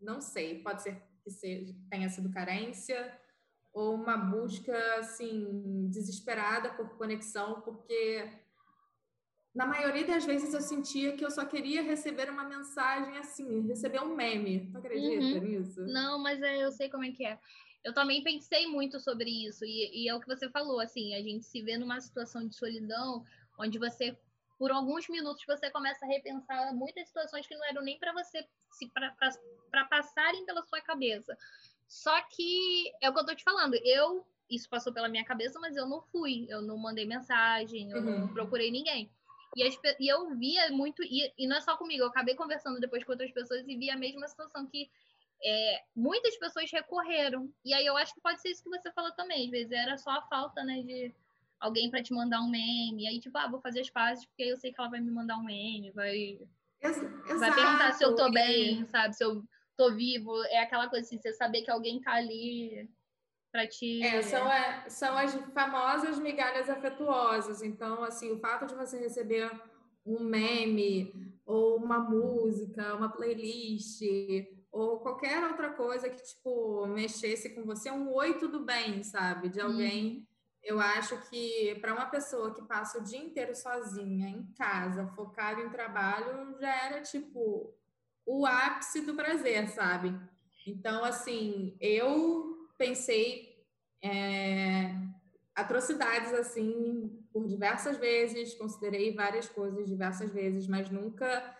[0.00, 3.18] não sei, pode ser que seja, tenha sido carência
[3.72, 8.28] ou uma busca assim desesperada por conexão, porque
[9.54, 14.00] na maioria das vezes eu sentia que eu só queria receber uma mensagem assim, receber
[14.00, 14.70] um meme.
[14.70, 15.44] Tu acredita uhum.
[15.44, 15.80] nisso?
[15.86, 17.38] Não, mas é, eu sei como é que é
[17.84, 21.22] eu também pensei muito sobre isso, e, e, é o que você falou, assim, a
[21.22, 23.24] gente se vê numa situação de solidão
[23.58, 24.16] onde você
[24.58, 28.46] por alguns minutos você começa a repensar muitas situações que não eram nem para você,
[29.70, 31.34] para passarem pela sua cabeça.
[31.88, 35.58] Só que é o que eu tô te falando, eu isso passou pela minha cabeça,
[35.60, 38.18] mas eu não fui, eu não mandei mensagem, eu uhum.
[38.20, 39.10] não procurei ninguém.
[39.56, 42.80] E, as, e eu via muito, e, e, não é só comigo, eu acabei conversando
[42.80, 44.90] depois com outras pessoas e vi a mesma situação que
[45.42, 47.52] é, muitas pessoas recorreram.
[47.64, 49.96] E aí eu acho que pode ser isso que você falou também, às vezes era
[49.96, 51.12] só a falta, né, de
[51.58, 53.04] alguém para te mandar um meme.
[53.04, 55.10] E aí, tipo, ah, vou fazer as pazes porque eu sei que ela vai me
[55.10, 56.38] mandar um meme, vai,
[56.80, 57.38] Exato.
[57.38, 59.14] vai perguntar se eu tô bem, sabe?
[59.14, 59.44] Se eu
[59.76, 60.42] tô vivo.
[60.44, 62.88] É aquela coisa assim, você saber que alguém tá ali
[63.52, 64.02] para te.
[64.02, 67.62] É, são, a, são as famosas migalhas afetuosas.
[67.62, 69.50] Então, assim, o fato de você receber
[70.04, 74.00] um meme ou uma música, uma playlist
[74.70, 79.48] ou qualquer outra coisa que tipo mexesse com você, um oi tudo bem, sabe?
[79.48, 80.18] De alguém.
[80.18, 80.26] Hum.
[80.62, 85.62] Eu acho que para uma pessoa que passa o dia inteiro sozinha em casa, focada
[85.62, 87.74] em trabalho, já era tipo
[88.26, 90.14] o ápice do prazer, sabe?
[90.66, 93.64] Então, assim, eu pensei
[94.02, 94.94] é,
[95.54, 101.56] atrocidades assim por diversas vezes, considerei várias coisas diversas vezes, mas nunca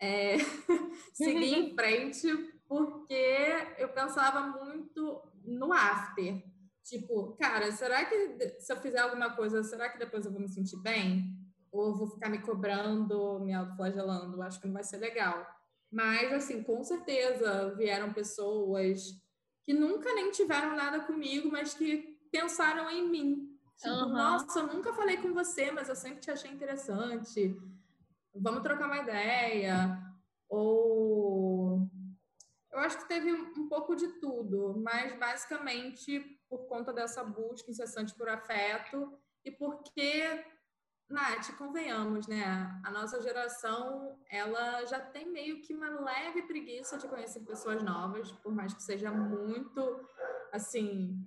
[0.00, 0.36] é,
[1.12, 2.28] segui em frente
[2.68, 6.42] porque eu pensava muito no after.
[6.82, 10.48] Tipo, cara, será que se eu fizer alguma coisa, será que depois eu vou me
[10.48, 11.34] sentir bem?
[11.72, 14.40] Ou eu vou ficar me cobrando, me autoflagelando?
[14.42, 15.46] Acho que não vai ser legal.
[15.90, 19.02] Mas, assim, com certeza vieram pessoas
[19.64, 23.58] que nunca nem tiveram nada comigo, mas que pensaram em mim.
[23.76, 24.08] Tipo, uhum.
[24.12, 27.56] nossa, eu nunca falei com você, mas eu sempre te achei interessante.
[28.40, 29.98] Vamos trocar uma ideia.
[30.48, 31.88] Ou.
[32.72, 38.14] Eu acho que teve um pouco de tudo, mas basicamente por conta dessa busca incessante
[38.14, 40.44] por afeto e porque
[41.08, 42.44] Nath, convenhamos, né?
[42.84, 48.32] A nossa geração, ela já tem meio que uma leve preguiça de conhecer pessoas novas,
[48.32, 50.04] por mais que seja muito,
[50.52, 51.24] assim,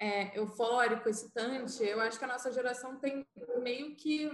[0.00, 1.82] é, eufórico, excitante.
[1.84, 3.26] Eu acho que a nossa geração tem
[3.60, 4.30] meio que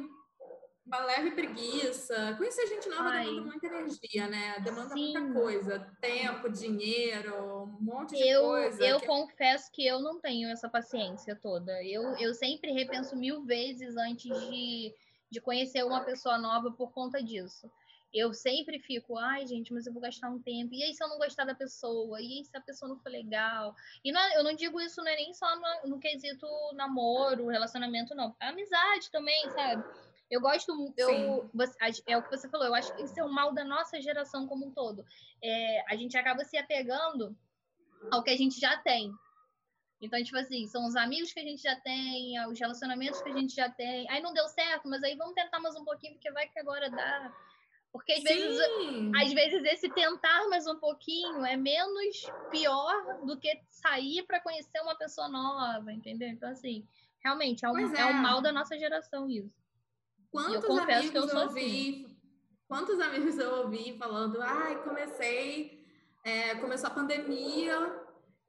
[0.86, 2.34] uma leve preguiça.
[2.36, 3.24] Conhecer gente nova Ai.
[3.24, 4.60] demanda muita energia, né?
[4.60, 5.18] Demanda Sim.
[5.18, 5.96] muita coisa.
[6.00, 8.84] Tempo, dinheiro, um monte de eu, coisa.
[8.84, 9.06] Eu que...
[9.06, 11.82] confesso que eu não tenho essa paciência toda.
[11.82, 14.94] Eu, eu sempre repenso mil vezes antes de,
[15.30, 17.70] de conhecer uma pessoa nova por conta disso.
[18.12, 20.72] Eu sempre fico, ai, gente, mas eu vou gastar um tempo.
[20.72, 22.20] E aí, se eu não gostar da pessoa?
[22.20, 23.74] E aí, se a pessoa não for legal?
[24.04, 27.48] E não, é, eu não digo isso não é nem só no, no quesito namoro,
[27.48, 28.36] relacionamento, não.
[28.38, 29.82] É amizade também, sabe?
[30.30, 31.50] Eu gosto, eu,
[32.06, 34.46] é o que você falou, eu acho que isso é um mal da nossa geração
[34.46, 35.04] como um todo.
[35.42, 37.36] É, a gente acaba se apegando
[38.10, 39.12] ao que a gente já tem.
[40.00, 43.32] Então, tipo assim, são os amigos que a gente já tem, os relacionamentos que a
[43.32, 44.08] gente já tem.
[44.10, 46.90] Aí não deu certo, mas aí vamos tentar mais um pouquinho, porque vai que agora
[46.90, 47.32] dá.
[47.92, 48.58] Porque às vezes,
[49.22, 54.80] às vezes esse tentar mais um pouquinho é menos pior do que sair para conhecer
[54.80, 56.28] uma pessoa nova, entendeu?
[56.28, 56.84] Então, assim,
[57.22, 58.00] realmente, é é.
[58.00, 59.63] é um mal da nossa geração isso.
[60.34, 62.16] Quantos eu amigos eu, eu ouvi, assim.
[62.66, 65.86] quantos amigos eu ouvi falando, ai, comecei,
[66.24, 68.03] é, começou a pandemia,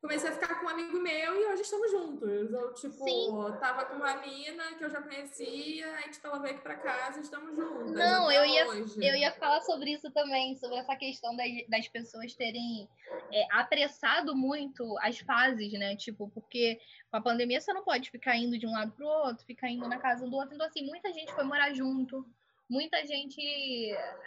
[0.06, 2.54] comecei a ficar com um amigo meu e hoje estamos juntos.
[2.54, 3.60] Eu, tipo, Sim.
[3.60, 7.20] tava com uma mina que eu já conhecia, aí tipo, ela veio aqui pra casa
[7.20, 7.92] e estamos juntas.
[7.92, 12.36] Não, eu ia, eu ia falar sobre isso também, sobre essa questão das, das pessoas
[12.36, 12.88] terem
[13.32, 15.96] é, apressado muito as fases, né?
[15.96, 19.44] Tipo, porque com a pandemia você não pode ficar indo de um lado pro outro,
[19.44, 20.54] ficar indo na casa do outro.
[20.54, 22.24] Então, assim, muita gente foi morar junto.
[22.70, 23.42] Muita gente,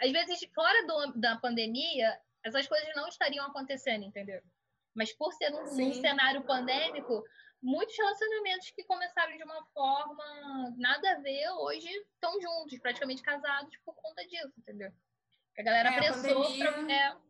[0.01, 4.41] às vezes, fora do, da pandemia, essas coisas não estariam acontecendo, entendeu?
[4.99, 7.23] Mas por ser um, um cenário pandêmico,
[7.63, 13.73] muitos relacionamentos que começaram de uma forma nada a ver, hoje estão juntos, praticamente casados
[13.85, 14.91] por conta disso, entendeu?
[15.57, 16.71] A galera é, apressou a pandemia...
[16.73, 17.21] pra...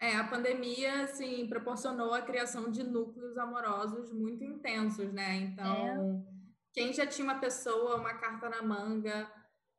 [0.00, 0.10] É...
[0.10, 5.36] é, a pandemia, assim, proporcionou a criação de núcleos amorosos muito intensos, né?
[5.36, 6.72] Então, é.
[6.72, 9.30] quem já tinha uma pessoa, uma carta na manga,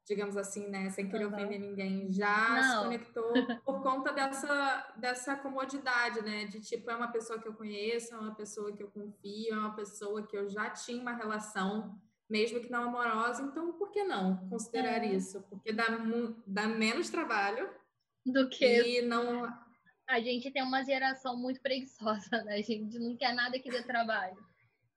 [0.08, 1.34] digamos assim, né, sem querer uhum.
[1.34, 2.64] ofender ninguém, já Não.
[2.64, 3.34] se conectou
[3.66, 8.18] por conta dessa, dessa comodidade, né, de tipo, é uma pessoa que eu conheço, é
[8.18, 12.62] uma pessoa que eu confio, é uma pessoa que eu já tinha uma relação, mesmo
[12.62, 15.08] que não amorosa, então por que não considerar é.
[15.08, 15.42] isso?
[15.50, 15.86] Porque dá,
[16.46, 17.70] dá menos trabalho
[18.26, 19.00] do que...
[19.00, 19.46] E não...
[20.08, 23.84] A gente tem uma geração muito preguiçosa, né, a gente não quer nada que dê
[23.84, 24.38] trabalho.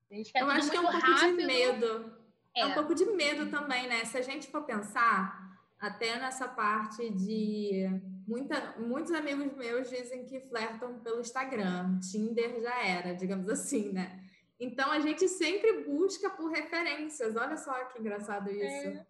[0.08, 1.36] A gente quer eu acho que é um pouco rápido.
[1.36, 2.19] de medo
[2.54, 2.60] é.
[2.60, 4.04] é um pouco de medo também, né?
[4.04, 7.88] Se a gente for pensar, até nessa parte de.
[8.26, 11.98] Muita, muitos amigos meus dizem que flertam pelo Instagram.
[11.98, 14.22] Tinder já era, digamos assim, né?
[14.58, 17.34] Então a gente sempre busca por referências.
[17.34, 18.88] Olha só que engraçado isso.
[18.88, 19.06] É.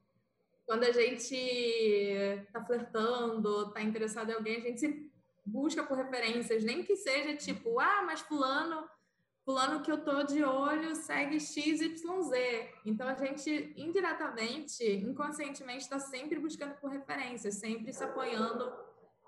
[0.64, 5.10] quando a gente tá flertando, tá interessado em alguém, a gente se
[5.44, 8.88] busca por referências, nem que seja tipo, ah, mas fulano,
[9.44, 12.02] fulano que eu tô de olho segue XYZ.
[12.84, 18.72] Então a gente indiretamente, inconscientemente está sempre buscando por referências, sempre se apoiando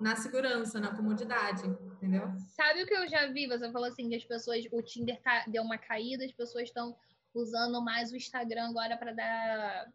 [0.00, 2.32] na segurança, na comodidade, entendeu?
[2.56, 3.46] Sabe o que eu já vi?
[3.46, 6.96] Você falou assim que as pessoas, o Tinder tá, deu uma caída, as pessoas estão
[7.34, 9.92] usando mais o Instagram agora para dar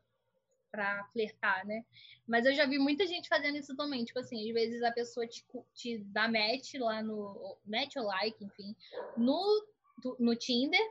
[0.69, 1.83] para flertar, né?
[2.27, 4.03] Mas eu já vi muita gente fazendo isso também.
[4.03, 7.57] Tipo assim, às vezes a pessoa te, te dá match lá no.
[7.65, 8.75] match ou like, enfim,
[9.15, 9.65] no,
[10.19, 10.81] no Tinder,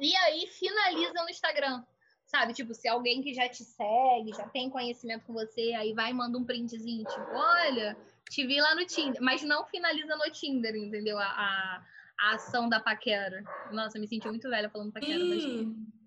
[0.00, 1.84] e aí finaliza no Instagram.
[2.26, 2.52] Sabe?
[2.52, 6.14] Tipo, se alguém que já te segue, já tem conhecimento com você, aí vai e
[6.14, 7.96] manda um printzinho, tipo, olha,
[8.28, 9.22] te vi lá no Tinder.
[9.22, 11.18] Mas não finaliza no Tinder, entendeu?
[11.18, 11.84] A, a,
[12.20, 13.44] a ação da paquera.
[13.70, 15.24] Nossa, eu me senti muito velha falando paquera.
[15.24, 15.44] Mas,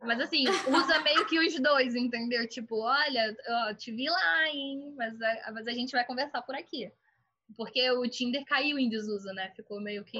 [0.01, 2.47] mas, assim, usa meio que os dois, entendeu?
[2.47, 4.93] Tipo, olha, ó, te vi lá, hein?
[4.97, 6.91] Mas a, mas a gente vai conversar por aqui.
[7.55, 9.51] Porque o Tinder caiu em desuso, né?
[9.55, 10.19] Ficou meio que.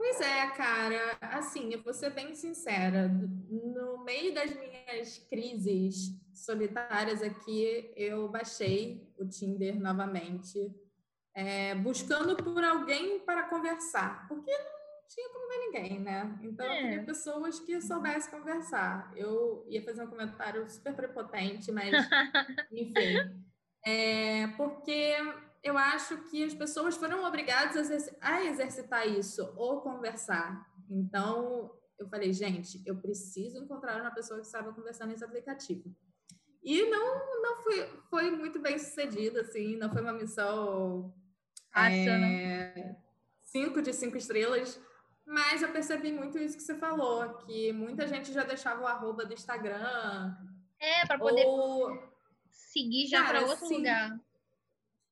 [0.00, 1.18] Pois é, cara.
[1.20, 3.06] Assim, eu vou ser bem sincera.
[3.06, 10.74] No meio das minhas crises solitárias aqui, eu baixei o Tinder novamente
[11.34, 16.38] é, buscando por alguém para conversar, porque não tinha como ver ninguém, né?
[16.44, 16.78] Então é.
[16.78, 19.12] eu queria pessoas que soubessem conversar.
[19.14, 21.90] Eu ia fazer um comentário super prepotente, mas
[22.72, 23.38] enfim.
[23.84, 25.14] É, porque
[25.62, 30.66] eu acho que as pessoas foram obrigadas a exercitar isso ou conversar.
[30.88, 35.94] Então eu falei, gente, eu preciso encontrar uma pessoa que saiba conversar nesse aplicativo.
[36.62, 41.14] E não, não foi, foi muito bem sucedido, assim, não foi uma missão
[41.72, 42.72] Fácil, né?
[42.76, 42.96] é,
[43.42, 44.80] cinco de cinco estrelas,
[45.26, 49.24] mas eu percebi muito isso que você falou, que muita gente já deixava o arroba
[49.24, 50.34] do Instagram.
[50.78, 51.90] É, para poder ou...
[52.50, 53.76] seguir já para outro sim.
[53.76, 54.18] lugar.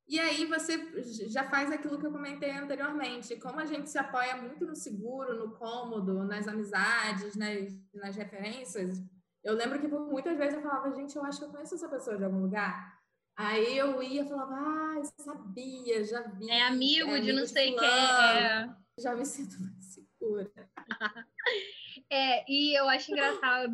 [0.08, 0.90] E aí você
[1.28, 5.38] já faz aquilo que eu comentei anteriormente, como a gente se apoia muito no seguro,
[5.38, 9.02] no cômodo, nas amizades, nas, nas referências.
[9.44, 12.16] Eu lembro que muitas vezes eu falava, gente, eu acho que eu conheço essa pessoa
[12.16, 12.98] de algum lugar.
[13.36, 16.50] Aí eu ia e falava, ah, sabia, já vi.
[16.50, 17.86] É amigo é de não sei quem.
[17.86, 18.74] É.
[18.98, 20.50] Já me sinto mais segura.
[22.10, 23.72] é, e eu acho engraçado,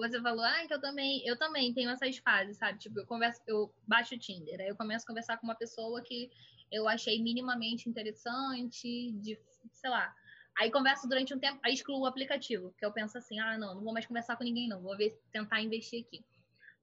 [0.00, 2.78] você falou, ah, que eu também, eu também tenho essas fases, sabe?
[2.78, 6.02] Tipo, eu converso, eu baixo o Tinder, aí eu começo a conversar com uma pessoa
[6.02, 6.30] que
[6.70, 9.38] eu achei minimamente interessante, de,
[9.72, 10.14] sei lá.
[10.58, 13.74] Aí converso durante um tempo, aí excluo o aplicativo, porque eu penso assim, ah, não,
[13.74, 16.24] não vou mais conversar com ninguém, não, vou ver, tentar investir aqui.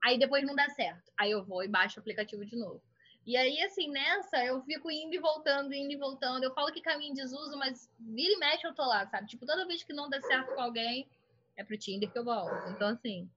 [0.04, 1.12] Aí depois não dá certo.
[1.18, 2.84] Aí eu vou e baixo o aplicativo de novo.
[3.26, 6.44] E aí, assim, nessa, eu fico indo e voltando, indo e voltando.
[6.44, 9.28] Eu falo que caminho em desuso, mas vira e mexe eu tô lá, sabe?
[9.28, 11.08] Tipo, toda vez que não dá certo com alguém,
[11.56, 12.70] é pro Tinder que eu volto.
[12.70, 13.30] Então, assim.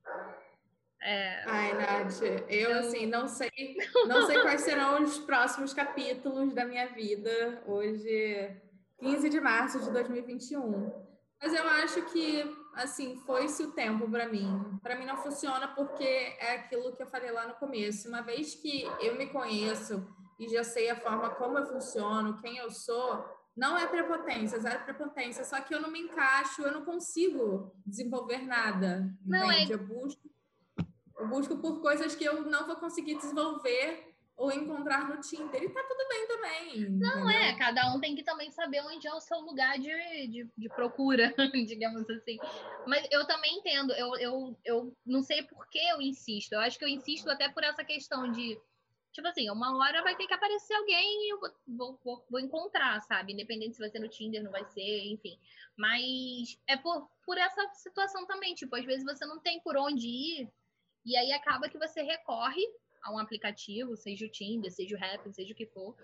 [1.00, 1.42] É...
[1.46, 3.50] Ai, Nath, eu, eu, assim, não sei,
[4.08, 7.62] não sei quais serão os próximos capítulos da minha vida.
[7.64, 8.56] Hoje,
[8.98, 11.06] 15 de março de 2021.
[11.40, 12.42] Mas eu acho que
[12.76, 14.78] assim, foi-se o tempo para mim.
[14.82, 18.08] Para mim não funciona porque é aquilo que eu falei lá no começo.
[18.08, 20.06] Uma vez que eu me conheço
[20.38, 23.24] e já sei a forma como eu funciono, quem eu sou,
[23.56, 28.46] não é prepotência, zero prepotência, só que eu não me encaixo, eu não consigo desenvolver
[28.46, 29.10] nada.
[29.24, 29.72] Não é entende?
[29.72, 29.74] é...
[29.76, 30.36] Eu busco
[31.18, 34.05] eu busco por coisas que eu não vou conseguir desenvolver
[34.36, 35.62] ou encontrar no Tinder.
[35.62, 36.90] E tá tudo bem também.
[36.90, 37.30] Não entendeu?
[37.30, 39.88] é, cada um tem que também saber onde é o seu lugar de,
[40.28, 41.34] de, de procura,
[41.66, 42.38] digamos assim.
[42.86, 46.52] Mas eu também entendo, eu, eu, eu não sei por que eu insisto.
[46.52, 48.60] Eu acho que eu insisto até por essa questão de.
[49.12, 53.00] Tipo assim, uma hora vai ter que aparecer alguém e eu vou, vou, vou encontrar,
[53.00, 53.32] sabe?
[53.32, 55.38] Independente se vai ser no Tinder, não vai ser, enfim.
[55.74, 58.54] Mas é por, por essa situação também.
[58.54, 60.52] Tipo, às vezes você não tem por onde ir,
[61.06, 62.60] e aí acaba que você recorre
[63.06, 65.96] a um aplicativo, seja o Tinder, seja o Rap, seja o que for,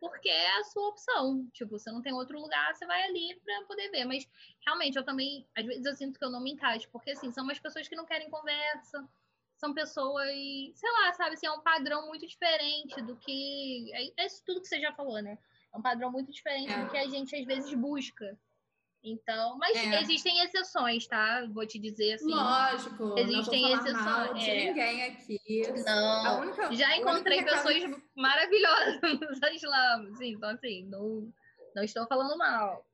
[0.00, 1.48] porque é a sua opção.
[1.52, 4.04] Tipo, você não tem outro lugar, você vai ali para poder ver.
[4.04, 4.28] Mas
[4.66, 7.44] realmente eu também, às vezes eu sinto que eu não me encaixo, porque assim, são
[7.44, 9.08] umas pessoas que não querem conversa,
[9.56, 10.28] são pessoas,
[10.74, 13.92] sei lá, sabe, assim, é um padrão muito diferente do que.
[13.94, 15.38] É isso tudo que você já falou, né?
[15.72, 16.84] É um padrão muito diferente é.
[16.84, 18.38] do que a gente às vezes busca.
[19.02, 20.02] Então, mas é.
[20.02, 21.46] existem exceções, tá?
[21.50, 22.34] Vou te dizer assim.
[22.34, 23.18] Lógico.
[23.18, 24.46] Existem exceções.
[24.46, 24.66] É.
[24.66, 25.62] ninguém aqui.
[25.86, 26.40] Não.
[26.40, 27.76] Única, já encontrei pessoas
[28.16, 29.00] maravilhosas.
[30.18, 31.32] Sim, então assim, não,
[31.74, 32.84] não estou falando mal.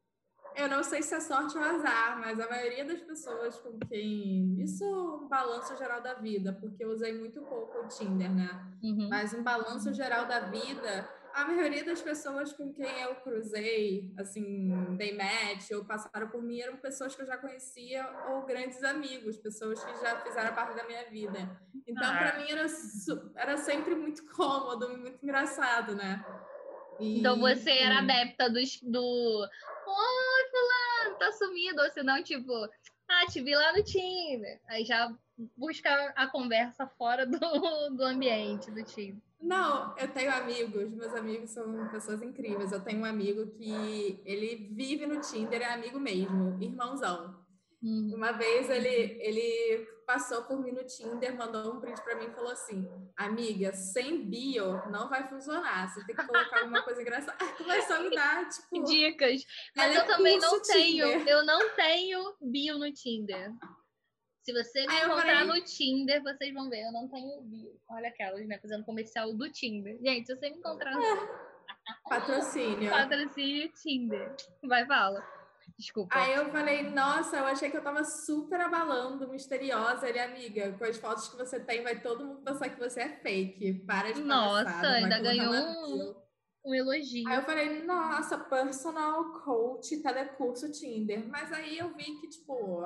[0.55, 4.61] Eu não sei se é sorte ou azar, mas a maioria das pessoas com quem.
[4.61, 8.65] Isso é um balanço geral da vida, porque eu usei muito pouco o Tinder, né?
[8.83, 9.09] Uhum.
[9.09, 14.71] Mas um balanço geral da vida a maioria das pessoas com quem eu cruzei, assim,
[14.97, 19.37] dei match ou passaram por mim, eram pessoas que eu já conhecia ou grandes amigos,
[19.37, 21.39] pessoas que já fizeram parte da minha vida.
[21.87, 22.17] Então, ah.
[22.17, 22.67] para mim, era,
[23.35, 26.25] era sempre muito cômodo muito engraçado, né?
[27.01, 29.41] E, então, você era adepta dos, do...
[29.41, 31.83] Oi, fulano, tá sumido.
[31.83, 32.53] Ou senão, tipo,
[33.09, 34.61] ah, te vi lá no Tinder.
[34.69, 35.15] Aí já
[35.57, 37.39] busca a conversa fora do,
[37.91, 39.23] do ambiente do Tinder.
[39.41, 42.73] Não, eu tenho amigos, meus amigos são pessoas incríveis.
[42.73, 47.45] Eu tenho um amigo que ele vive no Tinder, é amigo mesmo, irmãozão.
[47.83, 48.15] Uhum.
[48.15, 48.89] Uma vez ele,
[49.21, 53.73] ele passou por mim no Tinder, mandou um print para mim e falou assim: Amiga,
[53.73, 55.89] sem bio não vai funcionar.
[55.89, 57.37] Você tem que colocar alguma coisa engraçada.
[57.57, 58.85] Começou a me dar, tipo.
[58.85, 59.43] Dicas.
[59.77, 61.19] Mas eu é também não tenho.
[61.19, 61.29] Tinder.
[61.29, 63.53] Eu não tenho bio no Tinder.
[64.43, 66.83] Se você me encontrar no Tinder, vocês vão ver.
[66.83, 67.81] Eu não tenho bio.
[67.89, 68.59] Olha aquelas, né?
[68.59, 69.99] Fazendo comercial do Tinder.
[70.03, 71.55] Gente, se você me encontrar no.
[72.09, 72.91] Patrocínio.
[72.91, 74.37] Patrocínio Tinder.
[74.63, 75.34] Vai, fala.
[75.79, 76.17] Desculpa.
[76.17, 80.09] Aí eu falei, nossa, eu achei que eu tava super abalando, misteriosa.
[80.09, 83.09] Ele, amiga, com as fotos que você tem, vai todo mundo pensar que você é
[83.21, 83.85] fake.
[83.85, 86.15] Para de Nossa, ainda ganhou um,
[86.67, 87.29] um elogio.
[87.29, 91.29] Aí eu falei, nossa, personal coach, telecurso Tinder.
[91.29, 92.85] Mas aí eu vi que, tipo,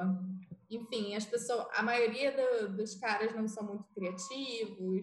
[0.70, 5.02] enfim, as pessoas, a maioria do, dos caras não são muito criativos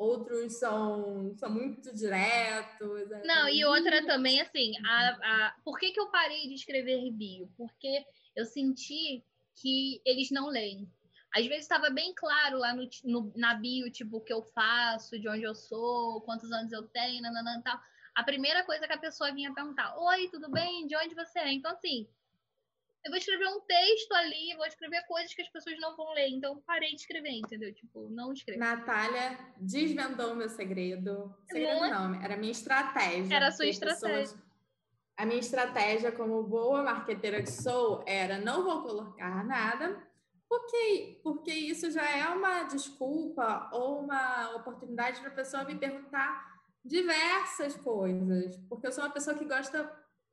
[0.00, 3.12] outros são, são muito diretos.
[3.12, 7.10] É não, e outra também, assim, a, a, por que, que eu parei de escrever
[7.12, 7.52] bio?
[7.54, 9.22] Porque eu senti
[9.54, 10.90] que eles não leem.
[11.32, 15.18] Às vezes estava bem claro lá no, no, na bio, tipo, o que eu faço,
[15.18, 17.78] de onde eu sou, quantos anos eu tenho, nananã, tal.
[18.14, 20.86] A primeira coisa que a pessoa vinha perguntar, oi, tudo bem?
[20.86, 21.52] De onde você é?
[21.52, 22.08] Então, assim,
[23.04, 26.28] eu vou escrever um texto ali, vou escrever coisas que as pessoas não vão ler.
[26.28, 27.72] Então, parei de escrever, entendeu?
[27.72, 28.60] Tipo, não escrever.
[28.60, 31.34] Natália desvendou o meu segredo.
[31.50, 33.34] Segredo não, não era a minha estratégia.
[33.34, 34.18] Era a sua estratégia.
[34.18, 34.50] Pessoas...
[35.16, 40.02] A minha estratégia, como boa marqueteira que sou, era não vou colocar nada,
[40.48, 46.60] porque, porque isso já é uma desculpa ou uma oportunidade para a pessoa me perguntar
[46.84, 48.56] diversas coisas.
[48.68, 49.90] Porque eu sou uma pessoa que gosta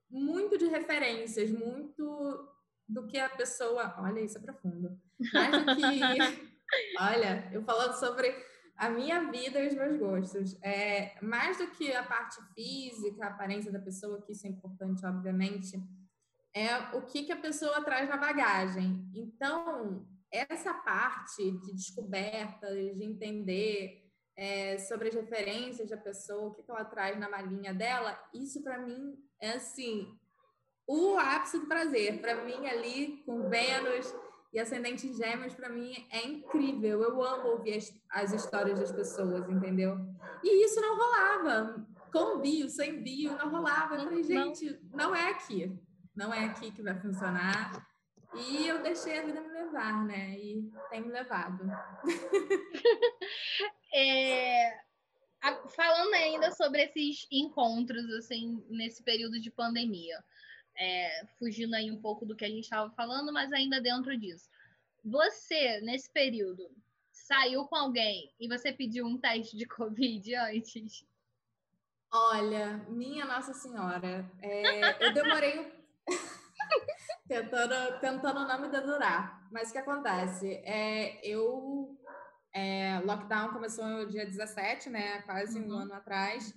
[0.10, 2.57] muito de referências, muito
[2.88, 3.96] do que a pessoa.
[4.00, 4.98] Olha, isso é profundo.
[5.34, 6.58] Mais do que.
[7.00, 8.34] olha, eu falando sobre
[8.78, 10.58] a minha vida e os meus gostos.
[10.62, 15.06] É, mais do que a parte física, a aparência da pessoa, que isso é importante,
[15.06, 15.82] obviamente,
[16.54, 19.10] é o que, que a pessoa traz na bagagem.
[19.14, 26.64] Então, essa parte de descoberta, de entender é, sobre as referências da pessoa, o que,
[26.64, 30.16] que ela traz na malinha dela, isso para mim é assim
[30.88, 32.22] o ápice do prazer.
[32.22, 34.16] Para mim, ali, com Vênus
[34.54, 37.04] e Ascendente Gêmeos, para mim é incrível.
[37.04, 39.98] Eu amo ouvir as, as, histórias das pessoas, entendeu?
[40.42, 41.86] E isso não rolava.
[42.12, 43.96] Com bio, sem bio, não rolava.
[43.96, 45.78] Eu falei, gente, não é aqui.
[46.16, 47.86] Não é aqui que vai funcionar.
[48.34, 50.38] E eu deixei a vida me levar, né?
[50.40, 51.70] E tem me levado.
[53.94, 54.80] é,
[55.76, 60.18] falando ainda sobre esses encontros, assim, nesse período de pandemia
[60.78, 64.48] é, fugindo aí um pouco do que a gente estava falando, mas ainda dentro disso.
[65.04, 66.70] Você, nesse período,
[67.12, 71.06] saiu com alguém e você pediu um teste de Covid antes?
[72.12, 75.74] Olha, minha Nossa Senhora, é, eu demorei
[77.28, 79.48] tentando, tentando não me dedurar.
[79.52, 80.56] Mas o que acontece?
[80.64, 81.98] É, eu.
[82.54, 85.22] É, lockdown começou no dia 17, né?
[85.24, 85.68] Quase uhum.
[85.68, 86.54] um ano atrás.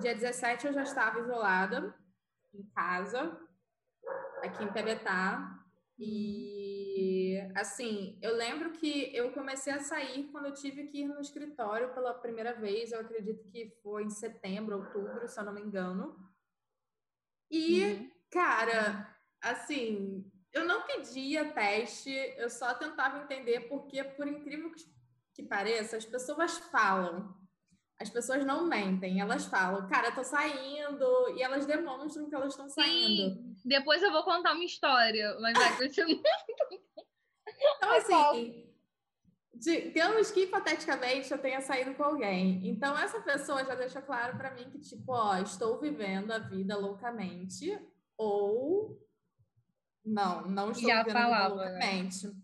[0.00, 1.94] Dia 17 eu já estava isolada
[2.54, 3.49] em casa
[4.42, 5.58] aqui em Pebetá.
[5.98, 11.20] E assim, eu lembro que eu comecei a sair quando eu tive que ir no
[11.20, 15.60] escritório pela primeira vez, eu acredito que foi em setembro, outubro, se eu não me
[15.60, 16.16] engano.
[17.50, 18.10] E, uhum.
[18.30, 24.72] cara, assim, eu não pedia teste, eu só tentava entender porque, por incrível
[25.34, 27.39] que pareça, as pessoas falam.
[28.00, 32.54] As pessoas não mentem, elas falam, cara, eu tô saindo, e elas demonstram que elas
[32.54, 33.54] estão saindo.
[33.62, 36.22] Depois eu vou contar uma história, mas vai continuar.
[37.76, 38.66] então, assim,
[39.54, 42.66] digamos que hipoteticamente eu tenha saído com alguém.
[42.66, 46.78] Então, essa pessoa já deixou claro para mim que, tipo, ó, estou vivendo a vida
[46.78, 47.78] loucamente,
[48.16, 48.98] ou
[50.02, 51.70] não, não estou já vivendo falava, a vida né?
[51.70, 52.26] loucamente.
[52.28, 52.34] Né?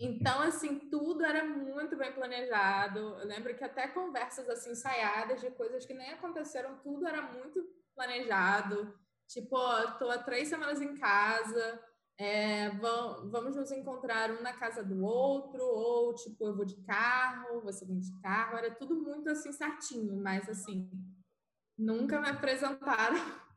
[0.00, 2.98] Então, assim, tudo era muito bem planejado.
[2.98, 7.64] Eu lembro que até conversas assim ensaiadas de coisas que nem aconteceram, tudo era muito
[7.94, 8.92] planejado.
[9.28, 11.80] Tipo, ó, tô há três semanas em casa,
[12.18, 17.62] é, vamos nos encontrar um na casa do outro, ou tipo, eu vou de carro,
[17.62, 20.90] você vem de carro, era tudo muito assim certinho, mas assim,
[21.76, 23.16] Nunca me apresentaram.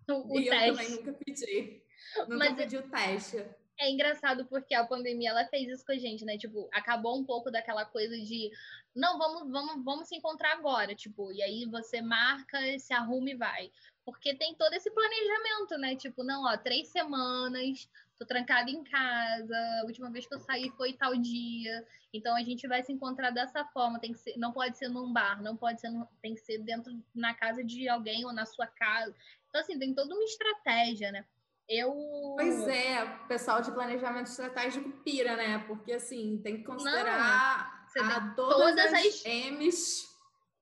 [0.09, 0.67] O, e teste.
[0.67, 1.83] eu também nunca pedi.
[2.19, 3.45] Nunca Mas- pedi o teste.
[3.79, 6.37] É engraçado porque a pandemia ela fez isso com a gente, né?
[6.37, 8.51] Tipo, acabou um pouco daquela coisa de
[8.95, 13.35] não, vamos, vamos, vamos se encontrar agora, tipo, e aí você marca, se arruma e
[13.35, 13.71] vai.
[14.03, 15.95] Porque tem todo esse planejamento, né?
[15.95, 20.71] Tipo, não, ó, três semanas, tô trancada em casa, a última vez que eu saí
[20.71, 21.85] foi tal dia.
[22.11, 25.13] Então a gente vai se encontrar dessa forma, tem que ser, não pode ser num
[25.13, 28.65] bar, não pode ser, tem que ser dentro na casa de alguém ou na sua
[28.65, 29.13] casa.
[29.49, 31.25] Então assim, tem toda uma estratégia, né?
[31.69, 31.93] Eu
[32.35, 35.59] Pois é, o pessoal de planejamento estratégico pira, né?
[35.67, 40.07] Porque assim, tem que considerar Você a todas, todas as, M's,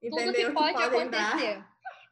[0.02, 0.48] tudo entendeu?
[0.48, 0.86] que pode dar.
[0.88, 1.64] acontecer.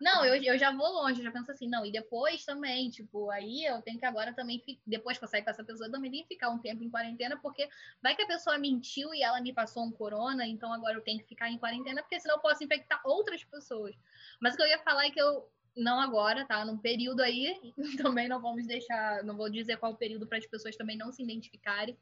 [0.03, 3.29] Não, eu, eu já vou longe, eu já penso assim, não, e depois também, tipo,
[3.29, 6.11] aí eu tenho que agora também, depois que eu sair com essa pessoa, eu também
[6.11, 7.69] tenho que ficar um tempo em quarentena, porque
[8.01, 11.19] vai que a pessoa mentiu e ela me passou um corona, então agora eu tenho
[11.19, 13.95] que ficar em quarentena, porque senão eu posso infectar outras pessoas.
[14.41, 16.63] Mas o que eu ia falar é que eu, não agora, tá?
[16.65, 17.59] Num período aí,
[18.17, 21.24] também não vamos deixar, não vou dizer qual período para as pessoas também não se
[21.24, 21.97] identificarem,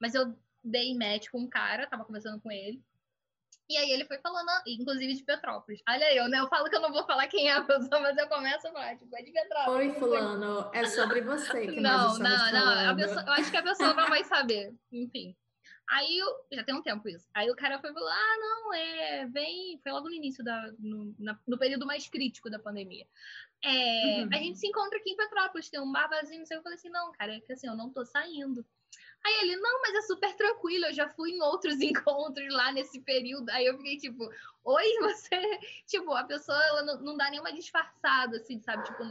[0.00, 2.82] mas eu dei match com um cara, tava conversando com ele,
[3.68, 5.82] e aí ele foi falando, inclusive de Petrópolis.
[5.88, 6.38] Olha eu, né?
[6.38, 8.72] Eu falo que eu não vou falar quem é a pessoa, mas eu começo a
[8.72, 9.92] falar, tipo, é de Petrópolis.
[9.92, 12.36] Oi, fulano, é sobre você que Não, não, não.
[12.36, 12.96] A falando.
[12.96, 14.72] pessoa- eu acho que a pessoa não vai saber.
[14.92, 15.34] Enfim.
[15.88, 17.28] Aí eu, já tem um tempo isso.
[17.32, 19.78] Aí o cara foi falar: ah, não, é, vem.
[19.82, 20.72] Foi logo no início da.
[20.78, 23.06] No, na- no período mais crítico da pandemia.
[23.64, 24.28] É, Uhum.
[24.32, 26.56] A gente se encontra aqui em Petrópolis, tem um bar vazio, não sei.
[26.56, 28.64] Eu falei assim: não, cara, é que assim, eu não tô saindo.
[29.26, 33.00] Aí ele, não, mas é super tranquilo, eu já fui em outros encontros lá nesse
[33.00, 33.50] período.
[33.50, 34.30] Aí eu fiquei tipo,
[34.64, 35.40] oi, você.
[35.84, 38.84] Tipo, a pessoa ela não, não dá nenhuma disfarçada, assim, sabe?
[38.84, 39.04] Tipo,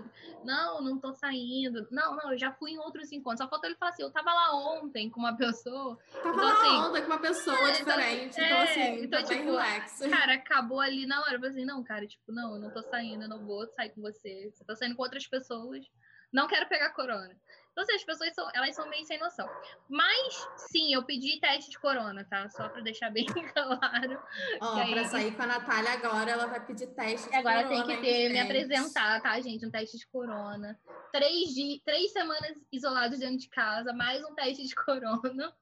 [0.46, 1.86] não, não tô saindo.
[1.92, 3.40] Não, não, eu já fui em outros encontros.
[3.40, 6.00] Só faltou ele falar assim, eu tava lá ontem com uma pessoa.
[6.14, 9.22] Tava Então, na assim, onda com uma pessoa é, então, diferente, então, é, assim, então,
[9.22, 10.00] tá bem tipo, relax.
[10.00, 11.34] Cara, acabou ali na hora.
[11.34, 13.90] Eu falei assim, não, cara, tipo, não, eu não tô saindo, eu não vou sair
[13.90, 14.50] com você.
[14.54, 15.86] Você tá saindo com outras pessoas.
[16.32, 17.36] Não quero pegar corona.
[17.76, 19.46] Então, assim, as pessoas são, elas são meio sem noção.
[19.90, 22.48] Mas, sim, eu pedi teste de corona, tá?
[22.50, 24.18] Só pra deixar bem claro.
[24.62, 27.82] Ó, aí- pra sair com a Natália agora, ela vai pedir teste de Agora tem
[27.82, 29.66] corona, que hein, ter, me apresentar, tá, gente?
[29.66, 30.80] Um teste de corona.
[31.12, 35.54] Três, di- três semanas isolados dentro de casa, mais um teste de corona,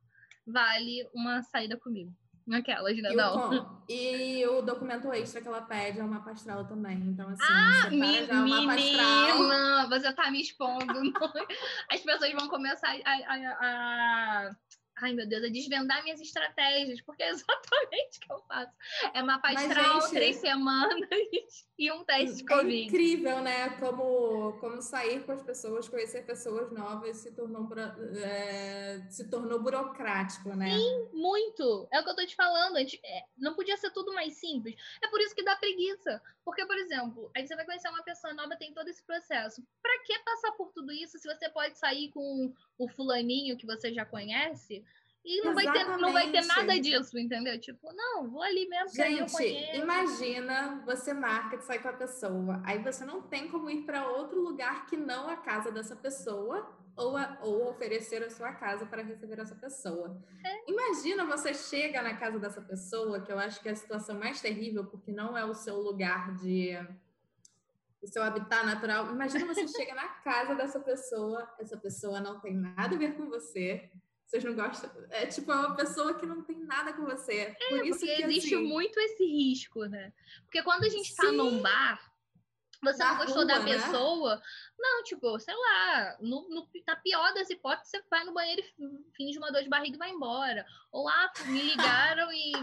[0.45, 2.14] vale uma saída comigo.
[2.52, 3.10] Aquelas, né?
[3.12, 3.82] O, Não.
[3.88, 6.98] e o documento extra que ela pede é uma pastral também.
[6.98, 11.14] Então, assim, Ah, Me- já menina, você tá me expondo.
[11.89, 14.56] As pessoas vão começar a, a- a-
[14.96, 18.72] Ai, meu Deus, a desvendar minhas estratégias, porque é exatamente o que eu faço.
[19.14, 21.10] É uma Mas, pastral, gente, três semanas
[21.78, 22.84] e um teste de É Covid.
[22.86, 23.70] incrível, né?
[23.80, 27.68] Como, como sair com as pessoas, conhecer pessoas novas se tornou,
[28.24, 30.70] é, se tornou burocrático, né?
[31.12, 31.88] Muito.
[31.91, 32.78] É o que eu tô te falando.
[32.78, 34.76] é, não podia ser tudo mais simples.
[35.02, 36.22] É por isso que dá preguiça.
[36.46, 39.66] Porque, por exemplo, aí você vai conhecer uma pessoa nova, tem todo esse processo.
[39.82, 43.94] Pra que passar por tudo isso se você pode sair com o fulaninho que você
[43.94, 44.84] já conhece?
[45.26, 46.67] E não vai, ter, não vai ter Exatamente.
[46.67, 47.57] nada disso, entendeu?
[47.59, 52.61] Tipo, não, vou ali mesmo, que Gente, imagina você marca de sair com a pessoa,
[52.65, 56.69] aí você não tem como ir para outro lugar que não a casa dessa pessoa
[56.95, 60.21] ou, a- ou oferecer a sua casa para receber essa pessoa.
[60.45, 60.69] É.
[60.69, 64.41] Imagina você chega na casa dessa pessoa, que eu acho que é a situação mais
[64.41, 66.78] terrível, porque não é o seu lugar de
[68.01, 69.09] o seu habitat natural.
[69.11, 73.28] Imagina você chega na casa dessa pessoa, essa pessoa não tem nada a ver com
[73.28, 73.89] você.
[74.34, 74.89] Vocês não gostam.
[75.11, 77.55] É tipo, é uma pessoa que não tem nada com você.
[77.69, 80.11] Por isso Porque que existe assim, muito esse risco, né?
[80.41, 81.38] Porque quando a gente tá Sim.
[81.38, 82.11] num bar,
[82.81, 83.73] você Na não gostou da rua, né?
[83.75, 84.41] pessoa,
[84.79, 89.11] não, tipo, sei lá, no, no, na pior das hipóteses, você vai no banheiro e
[89.15, 90.65] finge uma dor de barriga e vai embora.
[90.91, 92.53] Ou, ah, me ligaram e.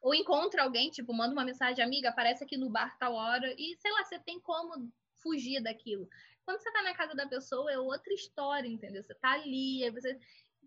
[0.00, 3.76] Ou encontra alguém, tipo, manda uma mensagem, amiga, aparece aqui no bar tal hora, e
[3.76, 4.90] sei lá, você tem como
[5.22, 6.08] fugir daquilo.
[6.42, 9.02] Quando você tá na casa da pessoa, é outra história, entendeu?
[9.02, 10.18] Você tá ali, aí você.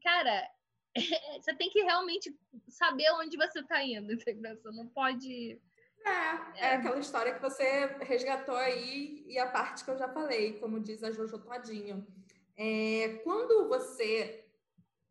[0.03, 0.49] Cara,
[1.41, 2.35] você tem que realmente
[2.67, 4.55] saber onde você tá indo, entendeu?
[4.55, 5.61] Você não pode.
[6.03, 10.59] É, é aquela história que você resgatou aí e a parte que eu já falei,
[10.59, 12.05] como diz a Jojo Todinho.
[12.57, 14.45] É, quando você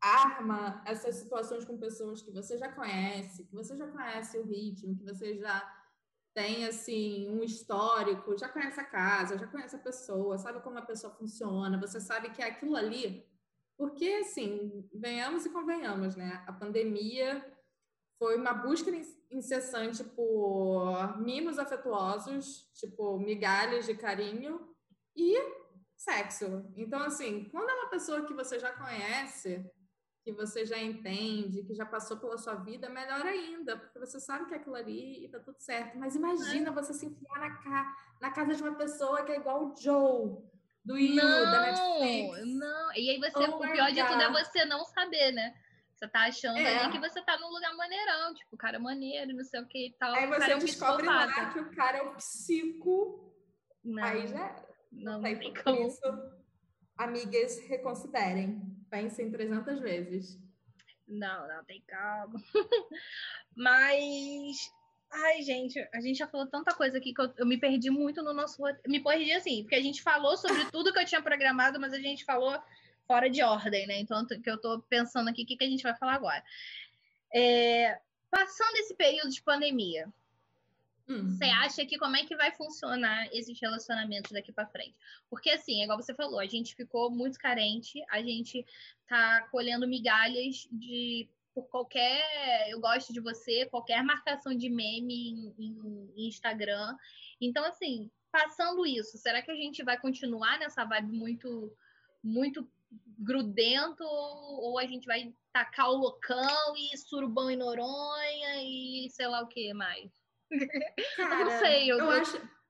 [0.01, 4.97] arma essas situações com pessoas que você já conhece, que você já conhece o ritmo,
[4.97, 5.77] que você já
[6.33, 10.83] tem assim um histórico, já conhece a casa, já conhece a pessoa, sabe como a
[10.83, 13.30] pessoa funciona, você sabe que é aquilo ali,
[13.81, 16.45] porque assim, venhamos e convenhamos, né?
[16.47, 17.43] A pandemia
[18.19, 18.91] foi uma busca
[19.31, 24.69] incessante por mimos afetuosos, tipo migalhas de carinho
[25.17, 25.35] e
[25.97, 26.71] sexo.
[26.77, 29.65] Então, assim, quando é uma pessoa que você já conhece,
[30.23, 34.45] que você já entende, que já passou pela sua vida, melhor ainda, porque você sabe
[34.45, 35.97] que é aquilo ali e tá tudo certo.
[35.97, 36.75] Mas imagina é.
[36.75, 40.37] você se enfiar na, ca na casa de uma pessoa que é igual o Joe,
[40.91, 42.47] do não, da Netflix.
[42.55, 45.55] Não, e aí você, oh o pior de tudo é você não saber, né?
[45.95, 46.79] Você tá achando é.
[46.79, 49.67] ali que você tá num lugar maneirão, tipo, o cara é maneiro, não sei o
[49.67, 50.15] que e tal.
[50.15, 53.35] Aí você é descobre lá que o cara é um psico.
[53.85, 54.57] Não, aí já
[54.91, 55.87] não, não tem como.
[55.87, 56.01] Isso,
[56.97, 58.63] amigas, reconsiderem.
[58.91, 60.39] Pensem 300 vezes.
[61.07, 62.41] Não, não tem calma.
[63.55, 64.73] Mas
[65.13, 68.23] Ai, gente, a gente já falou tanta coisa aqui que eu, eu me perdi muito
[68.23, 71.81] no nosso Me perdi assim, porque a gente falou sobre tudo que eu tinha programado,
[71.81, 72.57] mas a gente falou
[73.07, 73.99] fora de ordem, né?
[73.99, 76.45] Então, que eu tô pensando aqui, o que, que a gente vai falar agora?
[77.35, 78.01] É,
[78.31, 80.09] passando esse período de pandemia,
[81.09, 81.29] hum.
[81.29, 84.95] você acha que como é que vai funcionar esses relacionamentos daqui para frente?
[85.29, 88.65] Porque, assim, igual você falou, a gente ficou muito carente, a gente
[89.09, 92.69] tá colhendo migalhas de por qualquer.
[92.71, 96.97] Eu gosto de você, qualquer marcação de meme em, em, Instagram.
[97.41, 101.73] Então, assim, passando isso, será que a gente vai continuar nessa vibe muito,
[102.23, 102.69] muito
[103.19, 104.05] grudento?
[104.05, 109.49] Ou a gente vai tacar o loucão e surubão em Noronha e sei lá o
[109.49, 110.11] que mais?
[111.17, 111.91] Cara, não sei.
[111.91, 112.61] Eu, eu acho.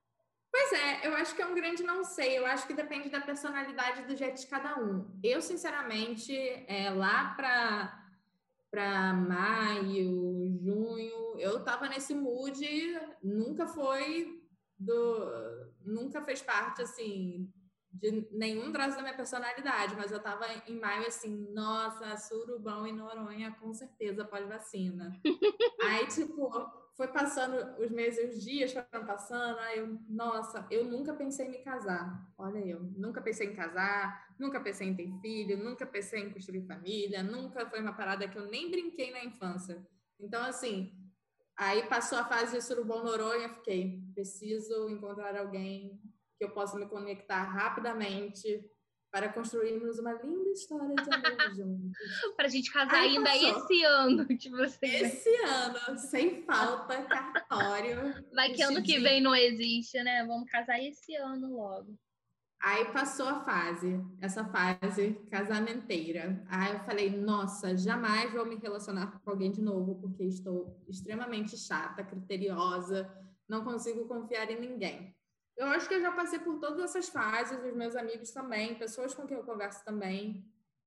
[0.51, 2.37] Pois é, eu acho que é um grande não sei.
[2.37, 5.09] Eu acho que depende da personalidade do jeito de cada um.
[5.23, 6.35] Eu, sinceramente,
[6.67, 8.00] é, lá para
[8.71, 12.65] para maio, junho, eu tava nesse mood,
[13.21, 14.41] nunca foi
[14.79, 17.51] do nunca fez parte assim
[17.91, 22.93] de nenhum traço da minha personalidade, mas eu tava em maio assim, nossa, surubão e
[22.93, 25.19] Noronha com certeza pós-vacina.
[25.83, 26.49] Aí, tipo,
[26.95, 31.51] foi passando os meses, os dias foram passando, aí eu, nossa, eu nunca pensei em
[31.51, 32.29] me casar.
[32.37, 36.65] Olha eu, nunca pensei em casar, nunca pensei em ter filho, nunca pensei em construir
[36.67, 39.85] família, nunca foi uma parada que eu nem brinquei na infância.
[40.19, 40.93] Então, assim,
[41.57, 45.99] aí passou a fase de surubom Noronha, fiquei, preciso encontrar alguém
[46.37, 48.69] que eu possa me conectar rapidamente
[49.11, 51.97] para construirmos uma linda história de amor juntos.
[52.35, 53.57] para a gente casar Aí ainda passou.
[53.57, 54.85] esse ano, tipo assim.
[54.87, 58.23] Esse ano, sem falta, cartório.
[58.33, 60.25] Vai que ano que vem não existe, né?
[60.25, 61.93] Vamos casar esse ano logo.
[62.63, 66.45] Aí passou a fase, essa fase casamenteira.
[66.47, 71.57] Aí eu falei, nossa, jamais vou me relacionar com alguém de novo, porque estou extremamente
[71.57, 73.11] chata, criteriosa,
[73.49, 75.15] não consigo confiar em ninguém.
[75.57, 79.13] Eu acho que eu já passei por todas essas fases, os meus amigos também, pessoas
[79.13, 80.45] com quem eu converso também.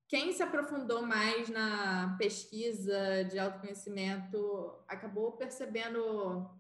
[0.09, 6.51] Quem se aprofundou mais na pesquisa de autoconhecimento acabou percebendo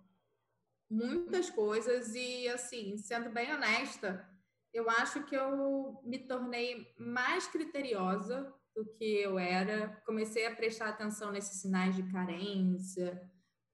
[0.90, 4.26] muitas coisas e, assim, sendo bem honesta,
[4.72, 10.02] eu acho que eu me tornei mais criteriosa do que eu era.
[10.04, 13.20] Comecei a prestar atenção nesses sinais de carência,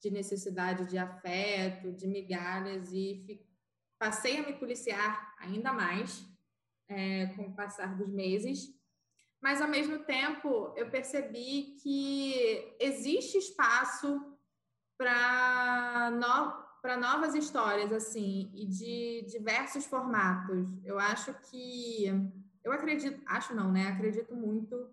[0.03, 3.41] de necessidade de afeto, de migalhas e
[4.01, 6.26] passei a me policiar ainda mais
[6.88, 8.74] é, com o passar dos meses,
[9.42, 14.36] mas ao mesmo tempo eu percebi que existe espaço
[14.96, 20.66] para no, para novas histórias assim e de diversos formatos.
[20.82, 22.07] Eu acho que
[22.64, 23.88] eu acredito, acho não, né?
[23.88, 24.88] Acredito muito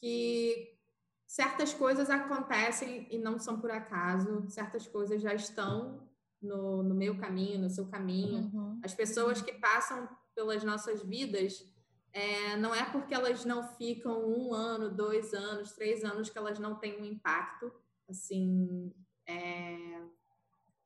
[0.00, 0.76] que
[1.24, 6.03] certas coisas acontecem e não são por acaso, certas coisas já estão
[6.44, 8.50] no, no meu caminho, no seu caminho.
[8.52, 8.80] Uhum.
[8.82, 11.64] As pessoas que passam pelas nossas vidas,
[12.12, 16.58] é, não é porque elas não ficam um ano, dois anos, três anos que elas
[16.58, 17.72] não têm um impacto
[18.08, 18.92] assim
[19.26, 20.00] é,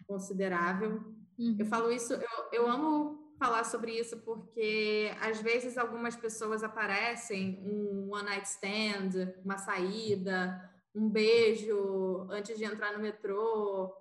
[0.07, 1.03] considerável.
[1.39, 1.57] Uhum.
[1.59, 7.61] Eu falo isso, eu, eu amo falar sobre isso porque às vezes algumas pessoas aparecem
[7.65, 13.95] um one night stand, uma saída, um beijo antes de entrar no metrô,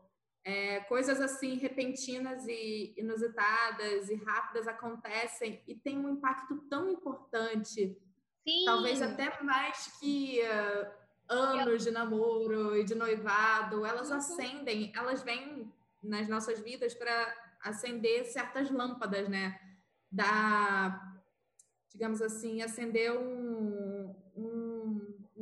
[0.47, 7.99] é, coisas assim repentinas e inusitadas e rápidas acontecem e tem um impacto tão importante,
[8.47, 8.63] Sim.
[8.65, 10.87] talvez até mais que uh,
[11.27, 13.85] anos de namoro e de noivado.
[13.85, 14.15] Elas uhum.
[14.15, 15.69] acendem, elas vêm
[16.01, 19.59] nas nossas vidas para acender certas lâmpadas, né?
[20.09, 21.19] Da,
[21.89, 23.46] digamos assim, acender um,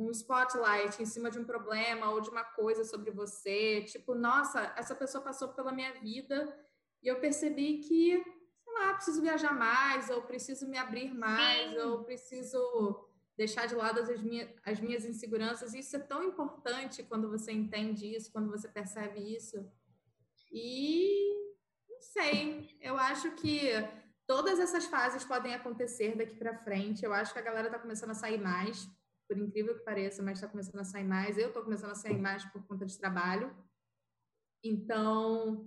[0.06, 4.72] um spotlight em cima de um problema ou de uma coisa sobre você, tipo, nossa,
[4.76, 6.56] essa pessoa passou pela minha vida
[7.02, 8.22] e eu percebi que,
[8.62, 11.78] sei lá, preciso viajar mais, ou preciso me abrir mais, Sim.
[11.78, 15.74] ou preciso deixar de lado as minhas, as minhas inseguranças.
[15.74, 19.70] Isso é tão importante quando você entende isso, quando você percebe isso.
[20.50, 21.34] E
[21.88, 23.70] não sei, eu acho que
[24.26, 27.04] todas essas fases podem acontecer daqui para frente.
[27.04, 28.88] Eu acho que a galera está começando a sair mais
[29.26, 31.36] por incrível que pareça, mas está começando a sair mais.
[31.36, 33.54] Eu estou começando a sair mais por conta de trabalho.
[34.62, 35.66] Então,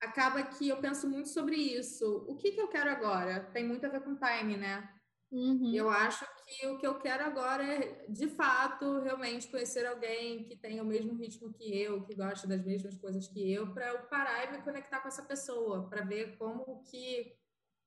[0.00, 2.24] acaba que eu penso muito sobre isso.
[2.28, 3.40] O que, que eu quero agora?
[3.52, 4.94] Tem muito a ver com time, né?
[5.30, 5.74] Uhum.
[5.74, 10.56] Eu acho que o que eu quero agora é, de fato, realmente conhecer alguém que
[10.56, 13.98] tenha o mesmo ritmo que eu, que gosta das mesmas coisas que eu, para eu
[14.06, 17.36] parar e me conectar com essa pessoa, para ver como que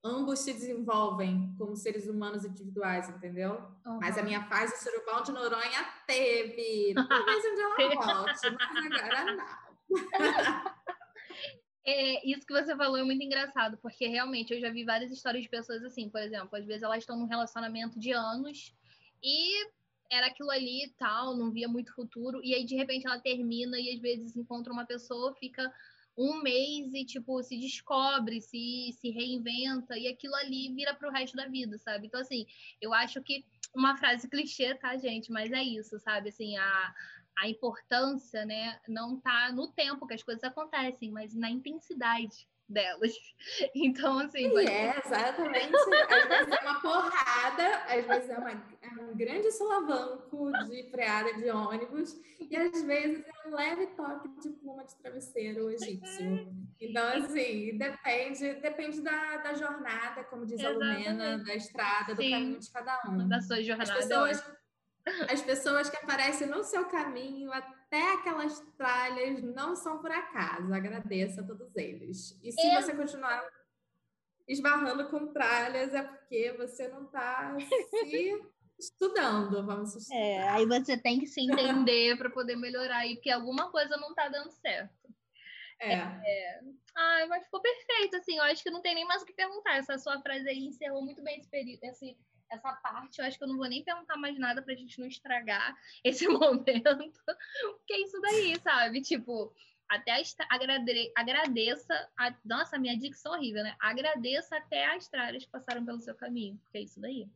[0.03, 3.61] ambos se desenvolvem como seres humanos individuais, entendeu?
[3.85, 3.99] Uhum.
[3.99, 6.93] Mas a minha fase surubão de Noronha teve.
[6.93, 9.61] Talvez um dia ela volte, mas agora não.
[11.83, 15.41] É, isso que você falou é muito engraçado, porque realmente eu já vi várias histórias
[15.43, 18.71] de pessoas assim, por exemplo, às vezes elas estão num relacionamento de anos
[19.23, 19.65] e
[20.11, 23.79] era aquilo ali e tal, não via muito futuro, e aí de repente ela termina
[23.79, 25.73] e às vezes encontra uma pessoa, fica
[26.18, 31.36] um mês e, tipo, se descobre, se, se reinventa, e aquilo ali vira pro resto
[31.38, 32.07] da vida, sabe?
[32.07, 32.45] Então, assim,
[32.82, 35.32] eu acho que uma frase clichê, tá, gente?
[35.32, 36.30] Mas é isso, sabe?
[36.30, 36.95] Assim, a,
[37.38, 43.13] a importância, né, não tá no tempo que as coisas acontecem, mas na intensidade delas.
[43.74, 44.49] Então, assim.
[44.49, 45.76] Sim, É, exatamente.
[45.76, 51.34] Às vezes é uma porrada, às vezes é, uma, é um grande solavanco de freada
[51.34, 56.53] de ônibus, e às vezes é um leve toque de pluma de travesseiro egípcio.
[56.80, 61.07] Então, assim, depende, depende da, da jornada, como diz exatamente.
[61.07, 62.24] a Lumena, da estrada, Sim.
[62.24, 63.28] do caminho de cada um.
[63.28, 63.91] Da sua jornada.
[63.91, 64.53] As pessoas,
[65.30, 67.51] as pessoas que aparecem no seu caminho,
[67.91, 70.73] até aquelas tralhas, não são por acaso.
[70.73, 72.39] Agradeço a todos eles.
[72.41, 72.81] E se Eu...
[72.81, 73.45] você continuar
[74.47, 78.41] esbarrando com tralhas, é porque você não está se
[78.79, 80.17] estudando, vamos estudar.
[80.17, 84.09] É, aí você tem que se entender para poder melhorar aí, porque alguma coisa não
[84.09, 85.13] está dando certo.
[85.79, 85.93] É.
[85.93, 86.61] é.
[86.95, 89.75] Ai, mas ficou perfeito, assim, eu acho que não tem nem mais o que perguntar.
[89.75, 92.17] Essa sua frase aí encerrou muito bem esse período, esse,
[92.51, 95.07] essa parte, eu acho que eu não vou nem perguntar mais nada pra gente não
[95.07, 96.65] estragar esse momento.
[97.77, 99.01] Porque é isso daí, sabe?
[99.01, 99.53] Tipo,
[99.89, 102.09] até agrade agradeça.
[102.17, 102.35] A...
[102.43, 103.75] Nossa, minha dicção horrível, né?
[103.79, 107.27] Agradeça até as tralhas que passaram pelo seu caminho, porque é isso daí.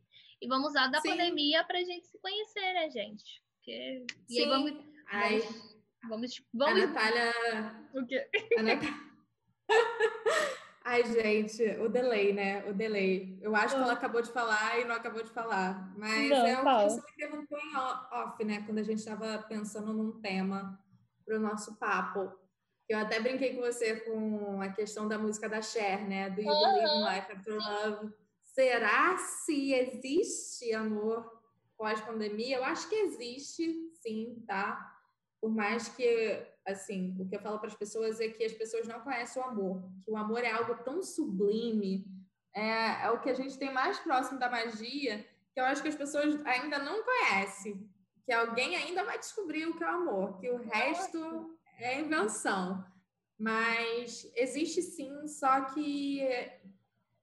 [0.42, 1.10] E vamos usar da Sim.
[1.10, 3.42] pandemia pra gente se conhecer, né, gente?
[3.56, 4.06] Porque...
[4.30, 4.74] E aí vamos.
[5.08, 5.42] Ai.
[6.08, 6.84] Vamos, vamos.
[6.84, 7.34] A Natália.
[7.94, 8.30] O quê?
[8.58, 9.06] A Natália.
[10.88, 12.64] Ai, gente, o delay, né?
[12.70, 13.40] O delay.
[13.42, 13.96] Eu acho que ela ah.
[13.96, 15.92] acabou de falar e não acabou de falar.
[15.98, 18.62] Mas não, é o que você me perguntou em off, né?
[18.68, 20.80] Quando a gente estava pensando num tema
[21.26, 22.32] para o nosso papo.
[22.88, 26.30] Eu até brinquei com você com a questão da música da Cher, né?
[26.30, 26.74] Do You uhum.
[26.76, 28.14] Believe in Life After Love.
[28.44, 31.42] Será se existe amor
[31.76, 32.58] pós-pandemia?
[32.58, 34.96] Eu acho que existe, sim, tá?
[35.42, 38.88] Por mais que assim, o que eu falo para as pessoas é que as pessoas
[38.88, 42.06] não conhecem o amor, que o amor é algo tão sublime,
[42.54, 45.90] é, é o que a gente tem mais próximo da magia, que eu acho que
[45.90, 47.90] as pessoas ainda não conhecem,
[48.26, 52.84] que alguém ainda vai descobrir o que é o amor, que o resto é invenção.
[53.38, 56.22] Mas existe sim, só que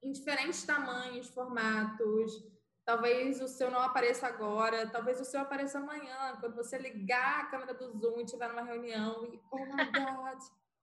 [0.02, 2.44] em diferentes tamanhos, formatos,
[2.84, 7.46] Talvez o seu não apareça agora, talvez o seu apareça amanhã, quando você ligar a
[7.46, 10.38] câmera do Zoom e estiver numa reunião e, oh my God,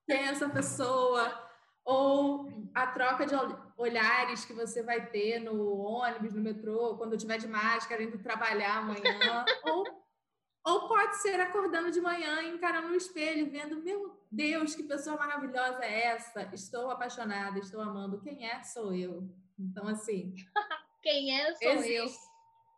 [0.06, 1.50] quem é essa pessoa?
[1.84, 3.36] Ou a troca de
[3.78, 8.78] olhares que você vai ter no ônibus, no metrô, quando estiver de máscara, indo trabalhar
[8.78, 9.46] amanhã.
[9.66, 9.84] ou,
[10.66, 15.84] ou pode ser acordando de manhã, encarando no espelho, vendo, meu Deus, que pessoa maravilhosa
[15.84, 16.50] é essa?
[16.54, 18.22] Estou apaixonada, estou amando.
[18.22, 18.64] Quem é?
[18.64, 19.28] Sou eu.
[19.58, 20.34] Então, assim.
[21.02, 21.94] Quem é, sou Existe.
[21.94, 22.08] eu.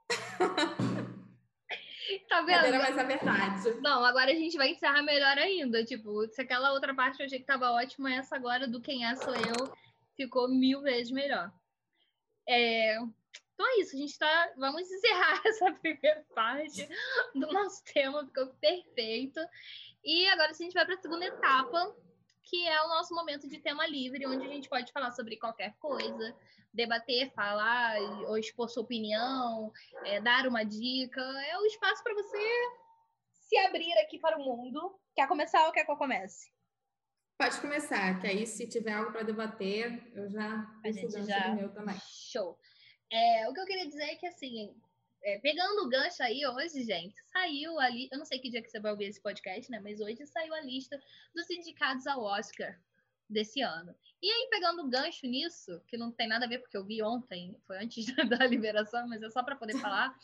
[2.27, 2.65] tá vendo?
[2.65, 3.81] Era mais a verdade.
[3.81, 5.83] Não, agora a gente vai encerrar melhor ainda.
[5.83, 9.15] Tipo, se aquela outra parte eu achei que tava ótima, essa agora do quem é
[9.15, 9.73] sou eu
[10.15, 11.51] ficou mil vezes melhor.
[12.47, 12.97] É...
[13.53, 14.51] Então é isso, a gente tá.
[14.57, 16.87] Vamos encerrar essa primeira parte
[17.33, 19.39] do nosso tema, ficou perfeito.
[20.03, 21.95] E agora a gente vai para a segunda etapa,
[22.43, 25.75] que é o nosso momento de tema livre, onde a gente pode falar sobre qualquer
[25.79, 26.35] coisa,
[26.73, 29.71] debater, falar, ou expor sua opinião,
[30.05, 31.21] é, dar uma dica.
[31.21, 32.39] É o espaço para você
[33.31, 34.99] se abrir aqui para o mundo.
[35.15, 36.51] Quer começar ou quer que eu comece?
[37.37, 41.73] Pode começar, que aí se tiver algo para debater, eu já a gente já meu
[41.73, 41.95] também.
[42.31, 42.57] Show.
[43.11, 44.79] É, o que eu queria dizer é que assim,
[45.23, 48.69] é, pegando o gancho aí hoje, gente, saiu ali, eu não sei que dia que
[48.69, 49.79] você vai ouvir esse podcast, né?
[49.79, 50.99] Mas hoje saiu a lista
[51.35, 52.79] dos indicados ao Oscar
[53.29, 53.95] desse ano.
[54.21, 57.01] E aí, pegando o gancho nisso, que não tem nada a ver, porque eu vi
[57.01, 60.15] ontem, foi antes da liberação, mas é só para poder falar,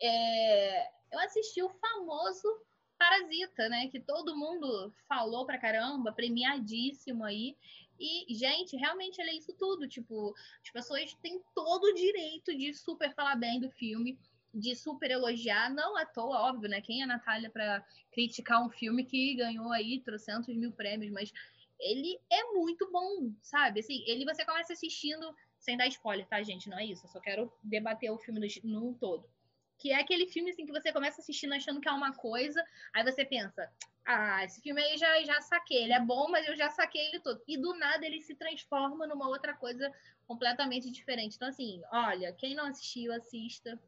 [0.00, 2.48] é, eu assisti o famoso
[2.96, 3.88] Parasita, né?
[3.88, 7.56] Que todo mundo falou pra caramba, premiadíssimo aí.
[7.98, 9.88] E, gente, realmente ele é isso tudo.
[9.88, 14.18] Tipo, as pessoas têm todo o direito de super falar bem do filme.
[14.54, 16.80] De super elogiar, não à toa, óbvio, né?
[16.80, 21.32] Quem é a Natália para criticar um filme que ganhou aí trocentos mil prêmios, mas
[21.78, 23.80] ele é muito bom, sabe?
[23.80, 26.68] Assim, ele você começa assistindo, sem dar spoiler, tá, gente?
[26.68, 29.28] Não é isso, eu só quero debater o filme no, no todo.
[29.76, 33.02] Que é aquele filme assim que você começa assistindo achando que é uma coisa, aí
[33.02, 33.68] você pensa,
[34.06, 37.20] ah, esse filme aí já, já saquei, ele é bom, mas eu já saquei ele
[37.20, 37.42] todo.
[37.48, 39.92] E do nada ele se transforma numa outra coisa
[40.26, 41.36] completamente diferente.
[41.36, 43.80] Então, assim, olha, quem não assistiu, assista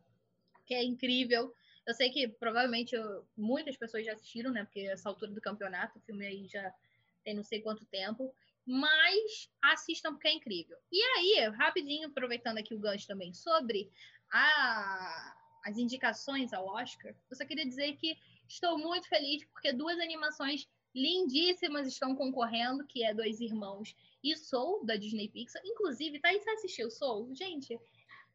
[0.66, 1.54] que é incrível.
[1.86, 4.64] Eu sei que provavelmente eu, muitas pessoas já assistiram, né?
[4.64, 6.74] Porque essa altura do campeonato, o filme aí já
[7.24, 8.34] tem não sei quanto tempo.
[8.66, 10.76] Mas assistam porque é incrível.
[10.90, 13.88] E aí, rapidinho, aproveitando aqui o gancho também, sobre
[14.32, 19.98] a, as indicações ao Oscar, eu só queria dizer que estou muito feliz porque duas
[20.00, 23.94] animações lindíssimas estão concorrendo, que é Dois Irmãos
[24.24, 25.62] e Soul, da Disney Pixar.
[25.64, 27.34] Inclusive, tá aí você assistiu Soul?
[27.34, 27.78] Gente,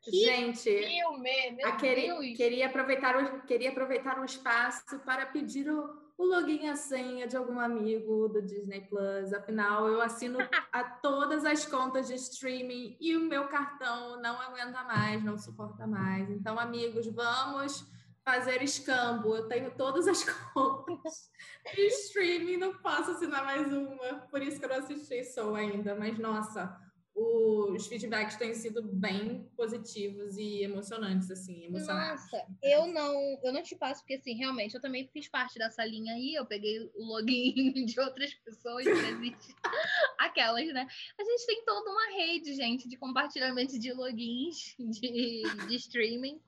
[0.01, 6.25] que Gente, filme, meu queria, aproveitar o queria aproveitar o espaço para pedir o, o
[6.25, 9.31] login e a senha de algum amigo do Disney Plus.
[9.31, 10.39] Afinal, eu assino
[10.73, 15.85] a todas as contas de streaming e o meu cartão não aguenta mais, não suporta
[15.85, 16.29] mais.
[16.31, 17.85] Então, amigos, vamos
[18.23, 19.35] fazer escambo.
[19.35, 20.23] Eu tenho todas as
[20.53, 21.29] contas
[21.75, 24.27] de streaming, não posso assinar mais uma.
[24.31, 25.95] Por isso que eu não assisti Soul ainda.
[25.95, 26.75] Mas, nossa,
[27.13, 32.23] os feedbacks têm sido bem positivos e emocionantes, assim, emocionantes.
[32.31, 35.83] Nossa, eu não, eu não te passo, porque assim, realmente, eu também fiz parte dessa
[35.85, 38.85] linha aí, eu peguei o login de outras pessoas,
[40.19, 40.87] aquelas, né?
[41.19, 46.39] A gente tem toda uma rede, gente, de compartilhamento de logins de, de streaming.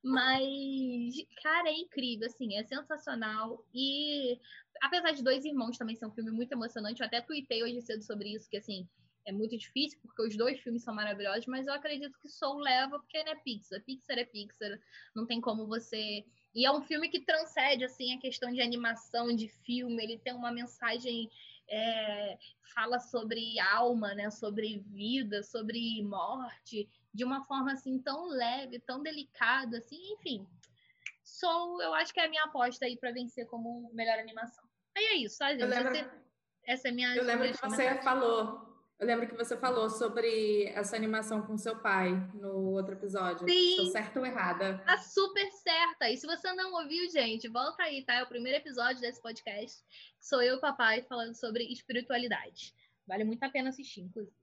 [0.00, 0.46] Mas,
[1.42, 3.66] cara, é incrível, assim, é sensacional.
[3.74, 4.38] E
[4.80, 8.02] apesar de Dois Irmãos também ser um filme muito emocionante, eu até tuitei hoje cedo
[8.04, 8.88] sobre isso, que assim,
[9.28, 12.98] é muito difícil, porque os dois filmes são maravilhosos, mas eu acredito que Soul leva,
[12.98, 13.82] porque é Pixar.
[13.82, 14.80] Pixar é Pixar,
[15.14, 16.24] não tem como você.
[16.54, 20.32] E é um filme que transcende, assim, a questão de animação, de filme, ele tem
[20.32, 21.30] uma mensagem.
[21.70, 22.38] É,
[22.74, 24.30] fala sobre alma, né?
[24.30, 30.46] Sobre vida, sobre morte, de uma forma assim tão leve, tão delicada, assim, enfim.
[31.22, 34.64] Soul, eu acho que é a minha aposta aí para vencer como melhor animação.
[34.96, 35.66] Aí é isso, tá, gente?
[35.66, 35.94] Lembro...
[35.94, 36.22] Essa,
[36.64, 37.14] essa, é a minha.
[37.14, 38.67] Eu lembro que você falou
[38.98, 43.48] eu lembro que você falou sobre essa animação com seu pai no outro episódio.
[43.48, 43.70] Sim.
[43.70, 44.78] Estou certa ou errada?
[44.84, 46.10] Tá super certa.
[46.10, 48.14] E se você não ouviu, gente, volta aí, tá?
[48.14, 49.80] É o primeiro episódio desse podcast.
[50.20, 52.74] Sou eu e o papai falando sobre espiritualidade.
[53.06, 54.36] Vale muito a pena assistir, inclusive.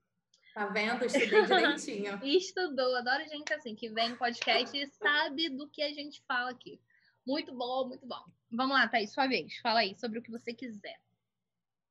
[0.54, 1.04] Tá vendo?
[1.04, 2.18] Estudei direitinho.
[2.24, 2.96] Estudou.
[2.96, 6.80] Adoro gente assim, que vem no podcast e sabe do que a gente fala aqui.
[7.26, 8.24] Muito bom, muito bom.
[8.50, 9.58] Vamos lá, Thaís, sua vez.
[9.58, 10.96] Fala aí sobre o que você quiser.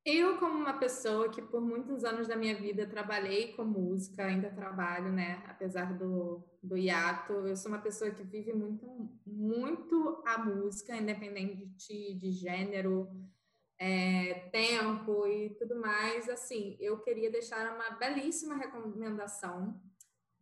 [0.05, 4.51] Eu, como uma pessoa que por muitos anos da minha vida trabalhei com música, ainda
[4.51, 5.43] trabalho, né?
[5.47, 8.85] Apesar do, do hiato, eu sou uma pessoa que vive muito,
[9.25, 13.09] muito a música, independente de, de gênero,
[13.79, 16.29] é, tempo e tudo mais.
[16.29, 19.81] Assim, eu queria deixar uma belíssima recomendação.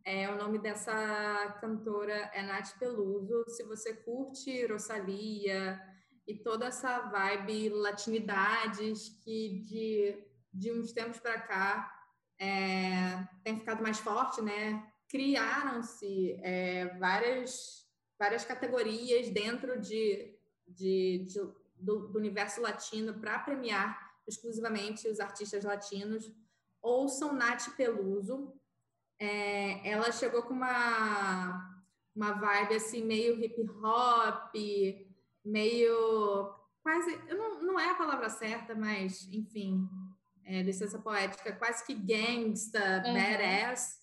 [0.04, 3.46] É, o nome dessa cantora é Nath Peluso.
[3.48, 5.80] Se você curte Rosalia,
[6.26, 11.94] e toda essa vibe latinidades que de, de uns tempos para cá
[12.38, 14.86] é, tem ficado mais forte, né?
[15.08, 17.86] Criaram-se é, várias,
[18.18, 20.34] várias categorias dentro de,
[20.66, 21.40] de, de
[21.76, 26.32] do, do, universo latino para premiar exclusivamente os artistas latinos.
[26.80, 28.52] Ouçam Nath Peluso.
[29.18, 31.82] É, ela chegou com uma,
[32.14, 34.54] uma vibe assim meio hip hop,
[35.44, 39.88] meio quase, não, não é a palavra certa, mas enfim,
[40.44, 43.14] é, licença poética, quase que gangsta, uhum.
[43.14, 44.02] badass.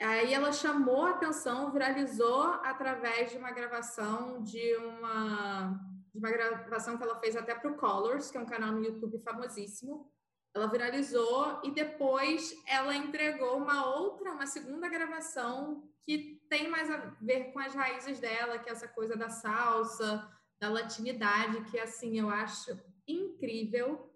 [0.00, 5.80] Aí ela chamou a atenção, viralizou através de uma gravação de uma
[6.12, 8.84] de uma gravação que ela fez até para o Colors, que é um canal no
[8.84, 10.12] YouTube famosíssimo.
[10.54, 16.96] Ela viralizou e depois ela entregou uma outra, uma segunda gravação que tem mais a
[17.20, 20.28] ver com as raízes dela, que é essa coisa da salsa,
[20.60, 24.10] da latinidade, que assim eu acho incrível.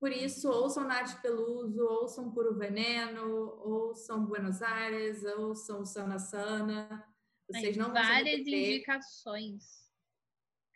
[0.00, 7.04] Por isso, ouçam Nath Peluso, ouçam Puro Veneno, ouçam Buenos Aires, ouçam Sana Sana.
[7.50, 9.87] Vocês não várias indicações.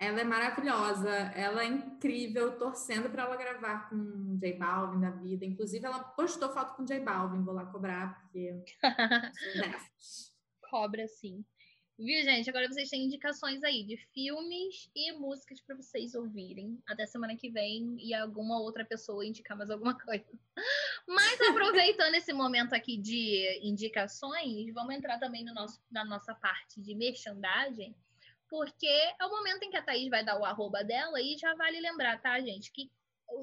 [0.03, 5.45] Ela é maravilhosa, ela é incrível, torcendo para ela gravar com J Balvin da vida.
[5.45, 8.65] Inclusive, ela postou foto com J Balvin, vou lá cobrar, porque.
[10.69, 11.45] Cobra, sim.
[11.97, 12.51] Viu, gente?
[12.51, 17.49] Agora vocês têm indicações aí de filmes e músicas para vocês ouvirem até semana que
[17.49, 20.27] vem e alguma outra pessoa indicar mais alguma coisa.
[21.07, 26.81] Mas aproveitando esse momento aqui de indicações, vamos entrar também no nosso, na nossa parte
[26.81, 27.95] de merchandising,
[28.53, 31.55] porque é o momento em que a Thaís vai dar o arroba dela e já
[31.55, 32.93] vale lembrar, tá, gente, que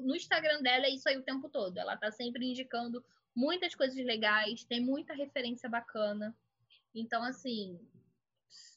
[0.02, 1.76] no Instagram dela é isso aí o tempo todo.
[1.76, 3.04] Ela tá sempre indicando
[3.34, 6.32] muitas coisas legais, tem muita referência bacana.
[6.94, 7.76] Então, assim,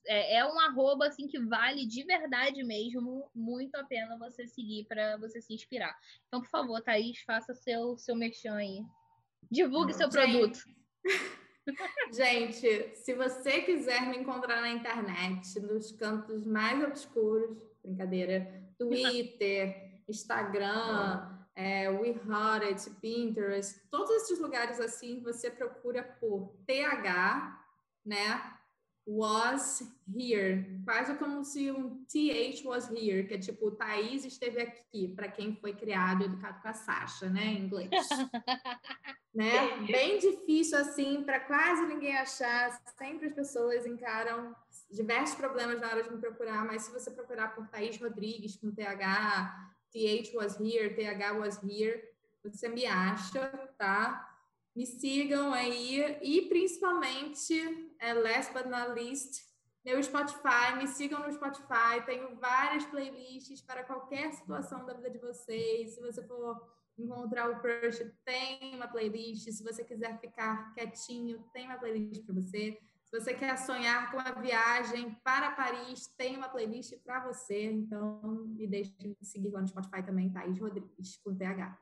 [0.08, 4.86] é, é um arroba assim que vale de verdade mesmo muito a pena você seguir
[4.86, 5.96] para você se inspirar.
[6.28, 8.84] Então, por favor, Thaís, faça seu seu merchan aí.
[9.52, 10.64] Divulgue seu produto.
[12.12, 21.30] Gente, se você quiser me encontrar na internet, nos cantos mais obscuros, brincadeira, Twitter, Instagram,
[21.56, 27.60] é, WeHearted, Pinterest, todos esses lugares assim, você procura por TH,
[28.06, 28.54] né?
[29.06, 35.10] was here, quase como se um th was here, que é tipo, Thaís esteve aqui,
[35.10, 37.90] para quem foi criado e educado com a Sasha, né, em inglês.
[39.34, 39.78] né?
[39.88, 44.56] Bem difícil assim, para quase ninguém achar, sempre as pessoas encaram
[44.92, 48.72] diversos problemas na hora de me procurar, mas se você procurar por Thaís Rodrigues com
[48.72, 52.04] TH, th was here, th was here,
[52.44, 54.30] você me acha, tá?
[54.76, 59.46] Me sigam aí e principalmente, é, last but not least,
[59.84, 65.20] meu Spotify, me sigam no Spotify, tenho várias playlists para qualquer situação da vida de
[65.20, 65.96] vocês.
[65.96, 66.68] Se você for
[66.98, 69.50] encontrar o crush, tem uma playlist.
[69.52, 72.80] Se você quiser ficar quietinho, tem uma playlist para você.
[73.04, 77.72] Se você quer sonhar com a viagem para Paris, tem uma playlist para você.
[77.72, 81.80] Então, me deixe de seguir lá no Spotify também, Thaís Rodrigues, com TH.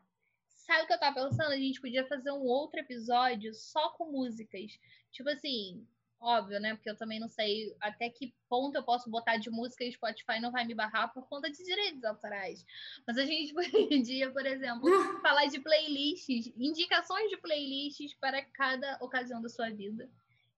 [0.49, 1.51] Sabe o que eu tava pensando?
[1.51, 4.77] A gente podia fazer um outro episódio só com músicas.
[5.11, 5.87] Tipo assim,
[6.21, 6.75] óbvio, né?
[6.75, 10.39] Porque eu também não sei até que ponto eu posso botar de música e Spotify
[10.39, 12.63] não vai me barrar por conta de direitos autorais.
[13.07, 13.53] Mas a gente
[13.89, 14.81] podia, por exemplo,
[15.21, 20.07] falar de playlists, indicações de playlists para cada ocasião da sua vida.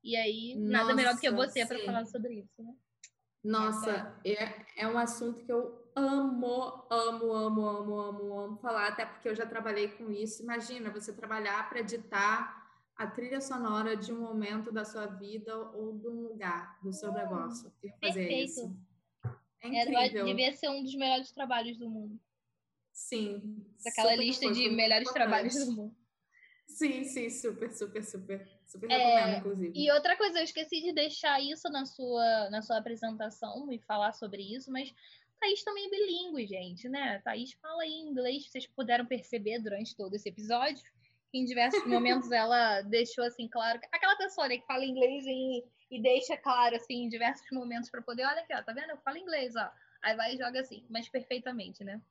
[0.04, 2.76] E aí, Nossa, nada melhor do que você para falar sobre isso, né?
[3.42, 9.06] Nossa, é, é um assunto que eu amo, amo, amo, amo, amo, amo falar, até
[9.06, 10.44] porque eu já trabalhei com isso.
[10.44, 12.63] Imagina você trabalhar para editar
[12.96, 17.12] a trilha sonora de um momento da sua vida ou de um lugar do seu
[17.12, 17.72] negócio.
[17.84, 18.44] E fazer Perfeito.
[18.44, 18.78] isso.
[19.62, 20.26] É, incrível.
[20.26, 22.20] Devia ser um dos melhores trabalhos do mundo.
[22.92, 23.66] Sim.
[23.86, 25.96] Aquela lista de melhores trabalhos do mundo.
[26.68, 28.48] Sim, sim, super, super, super.
[28.66, 29.74] Super é, recomendo, inclusive.
[29.76, 34.14] E outra coisa, eu esqueci de deixar isso na sua, na sua apresentação e falar
[34.14, 34.94] sobre isso, mas
[35.40, 37.20] Thaís também é bilíngue, gente, né?
[37.24, 40.84] Thaís fala em inglês, vocês puderam perceber durante todo esse episódio,
[41.34, 46.02] em diversos momentos ela deixou assim claro, aquela pessoa né, que fala inglês e, e
[46.02, 48.92] deixa claro assim em diversos momentos para poder, olha aqui, ó, tá vendo?
[48.92, 49.70] Eu falo inglês, ó.
[50.04, 52.02] Aí vai e joga assim, mas perfeitamente, né?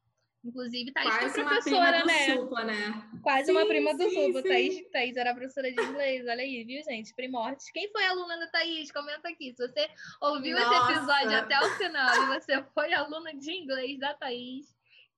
[0.45, 2.35] Inclusive, Thaís Quase foi professora, né?
[2.35, 2.75] Supla, né?
[3.23, 4.43] Quase sim, uma prima do Supla.
[4.43, 6.27] Thaís, Thaís era professora de inglês.
[6.27, 7.15] Olha aí, viu, gente?
[7.15, 7.71] Primórdios.
[7.71, 8.91] Quem foi aluna da Thaís?
[8.91, 9.55] Comenta aqui.
[9.55, 9.89] Se você
[10.21, 10.75] ouviu Nossa.
[10.75, 14.67] esse episódio até o final e você foi aluna de inglês da Thaís,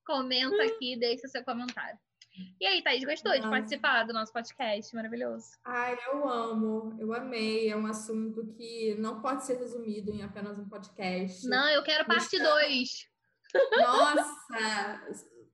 [0.05, 1.99] comenta aqui, deixa seu comentário.
[2.61, 3.43] E aí, Thaís, gostou Nossa.
[3.43, 4.95] de participar do nosso podcast?
[4.95, 5.53] Maravilhoso.
[5.65, 7.71] Ai, eu amo, eu amei.
[7.71, 11.47] É um assunto que não pode ser resumido em apenas um podcast.
[11.47, 13.09] Não, eu quero parte 2.
[13.79, 15.01] Nossa,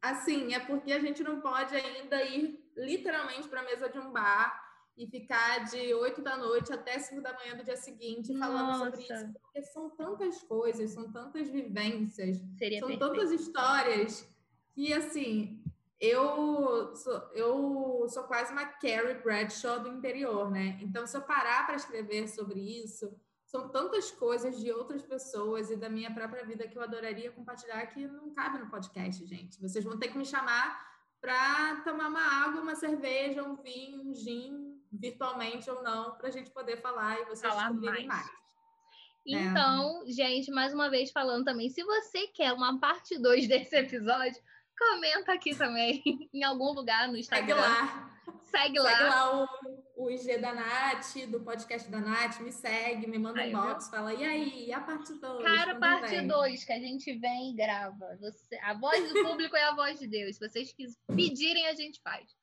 [0.00, 4.10] assim, é porque a gente não pode ainda ir literalmente para a mesa de um
[4.10, 8.66] bar e ficar de 8 da noite até 5 da manhã do dia seguinte falando
[8.66, 8.84] Nossa.
[8.84, 12.98] sobre isso, porque são tantas coisas, são tantas vivências, Seria são perfeito.
[12.98, 14.28] tantas histórias
[14.74, 15.62] que, assim,
[16.00, 20.78] eu sou, eu sou quase uma Carrie Bradshaw do interior, né?
[20.80, 25.76] Então, se eu parar para escrever sobre isso, são tantas coisas de outras pessoas e
[25.76, 29.60] da minha própria vida que eu adoraria compartilhar que não cabe no podcast, gente.
[29.60, 30.88] Vocês vão ter que me chamar
[31.20, 36.30] para tomar uma água, uma cerveja, um vinho, um gin, virtualmente ou não, para a
[36.30, 38.06] gente poder falar e vocês falar mais.
[38.06, 38.26] mais.
[38.26, 39.32] É.
[39.32, 40.10] Então, é.
[40.10, 44.40] gente, mais uma vez falando também, se você quer uma parte 2 desse episódio,
[44.80, 46.02] comenta aqui também,
[46.32, 47.54] em algum lugar no Instagram.
[47.54, 48.10] Segue lá.
[48.44, 48.90] Segue lá.
[48.90, 49.44] Segue lá
[49.96, 53.90] o, o IG da Nath, do podcast da Nath, me segue, me manda um box,
[53.90, 55.44] fala, e aí, a parte 2?
[55.44, 58.16] Cara, parte 2, que a gente vem e grava.
[58.20, 60.36] Você, a voz do público é a voz de Deus.
[60.36, 60.74] Se vocês
[61.14, 62.34] pedirem, a gente faz.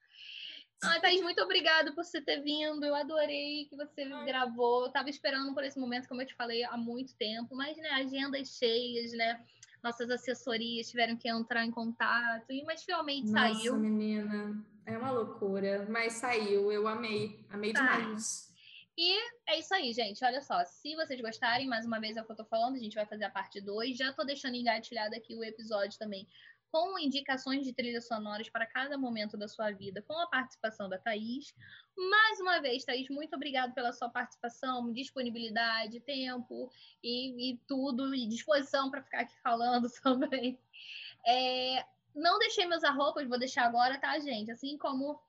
[0.84, 2.86] Ah, Thaís, muito obrigada por você ter vindo.
[2.86, 4.26] Eu adorei que você Ai.
[4.26, 4.86] gravou.
[4.86, 7.90] Eu tava esperando por esse momento, como eu te falei, há muito tempo, mas né,
[7.90, 9.44] agendas cheias, né?
[9.84, 13.78] Nossas assessorias tiveram que entrar em contato, mas finalmente Nossa, saiu.
[13.78, 14.64] menina.
[14.86, 18.48] É uma loucura, mas saiu, eu amei, amei demais.
[18.98, 19.16] E
[19.46, 20.26] é isso aí, gente.
[20.26, 22.80] Olha só, se vocês gostarem, mais uma vez é o que eu tô falando, a
[22.80, 23.96] gente vai fazer a parte 2.
[23.96, 26.28] Já tô deixando engatilhado aqui o episódio também
[26.72, 30.98] com indicações de trilhas sonoras para cada momento da sua vida, com a participação da
[30.98, 31.54] Thaís.
[31.96, 36.72] Mais uma vez, Thaís, muito obrigado pela sua participação, disponibilidade, tempo
[37.04, 40.60] e, e tudo, e disposição para ficar aqui falando também.
[41.26, 44.52] É, não deixei meus arrobas, vou deixar agora, tá, gente?
[44.52, 45.20] Assim como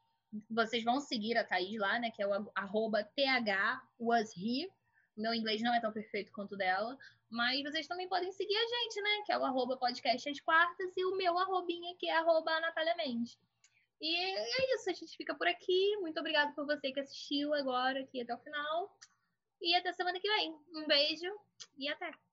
[0.50, 2.10] vocês vão seguir a Thaís lá, né?
[2.10, 4.70] Que é o arroba THWasHe.
[5.16, 6.96] Meu inglês não é tão perfeito quanto dela.
[7.30, 9.22] Mas vocês também podem seguir a gente, né?
[9.26, 12.96] Que é o arroba podcast às quartas e o meu arrobinha, que é arroba Natália
[12.96, 13.38] Mendes.
[14.00, 15.96] E é isso, a gente fica por aqui.
[15.98, 18.96] Muito obrigada por você que assistiu agora aqui até o final.
[19.60, 20.52] E até semana que vem.
[20.74, 21.30] Um beijo
[21.76, 22.27] e até!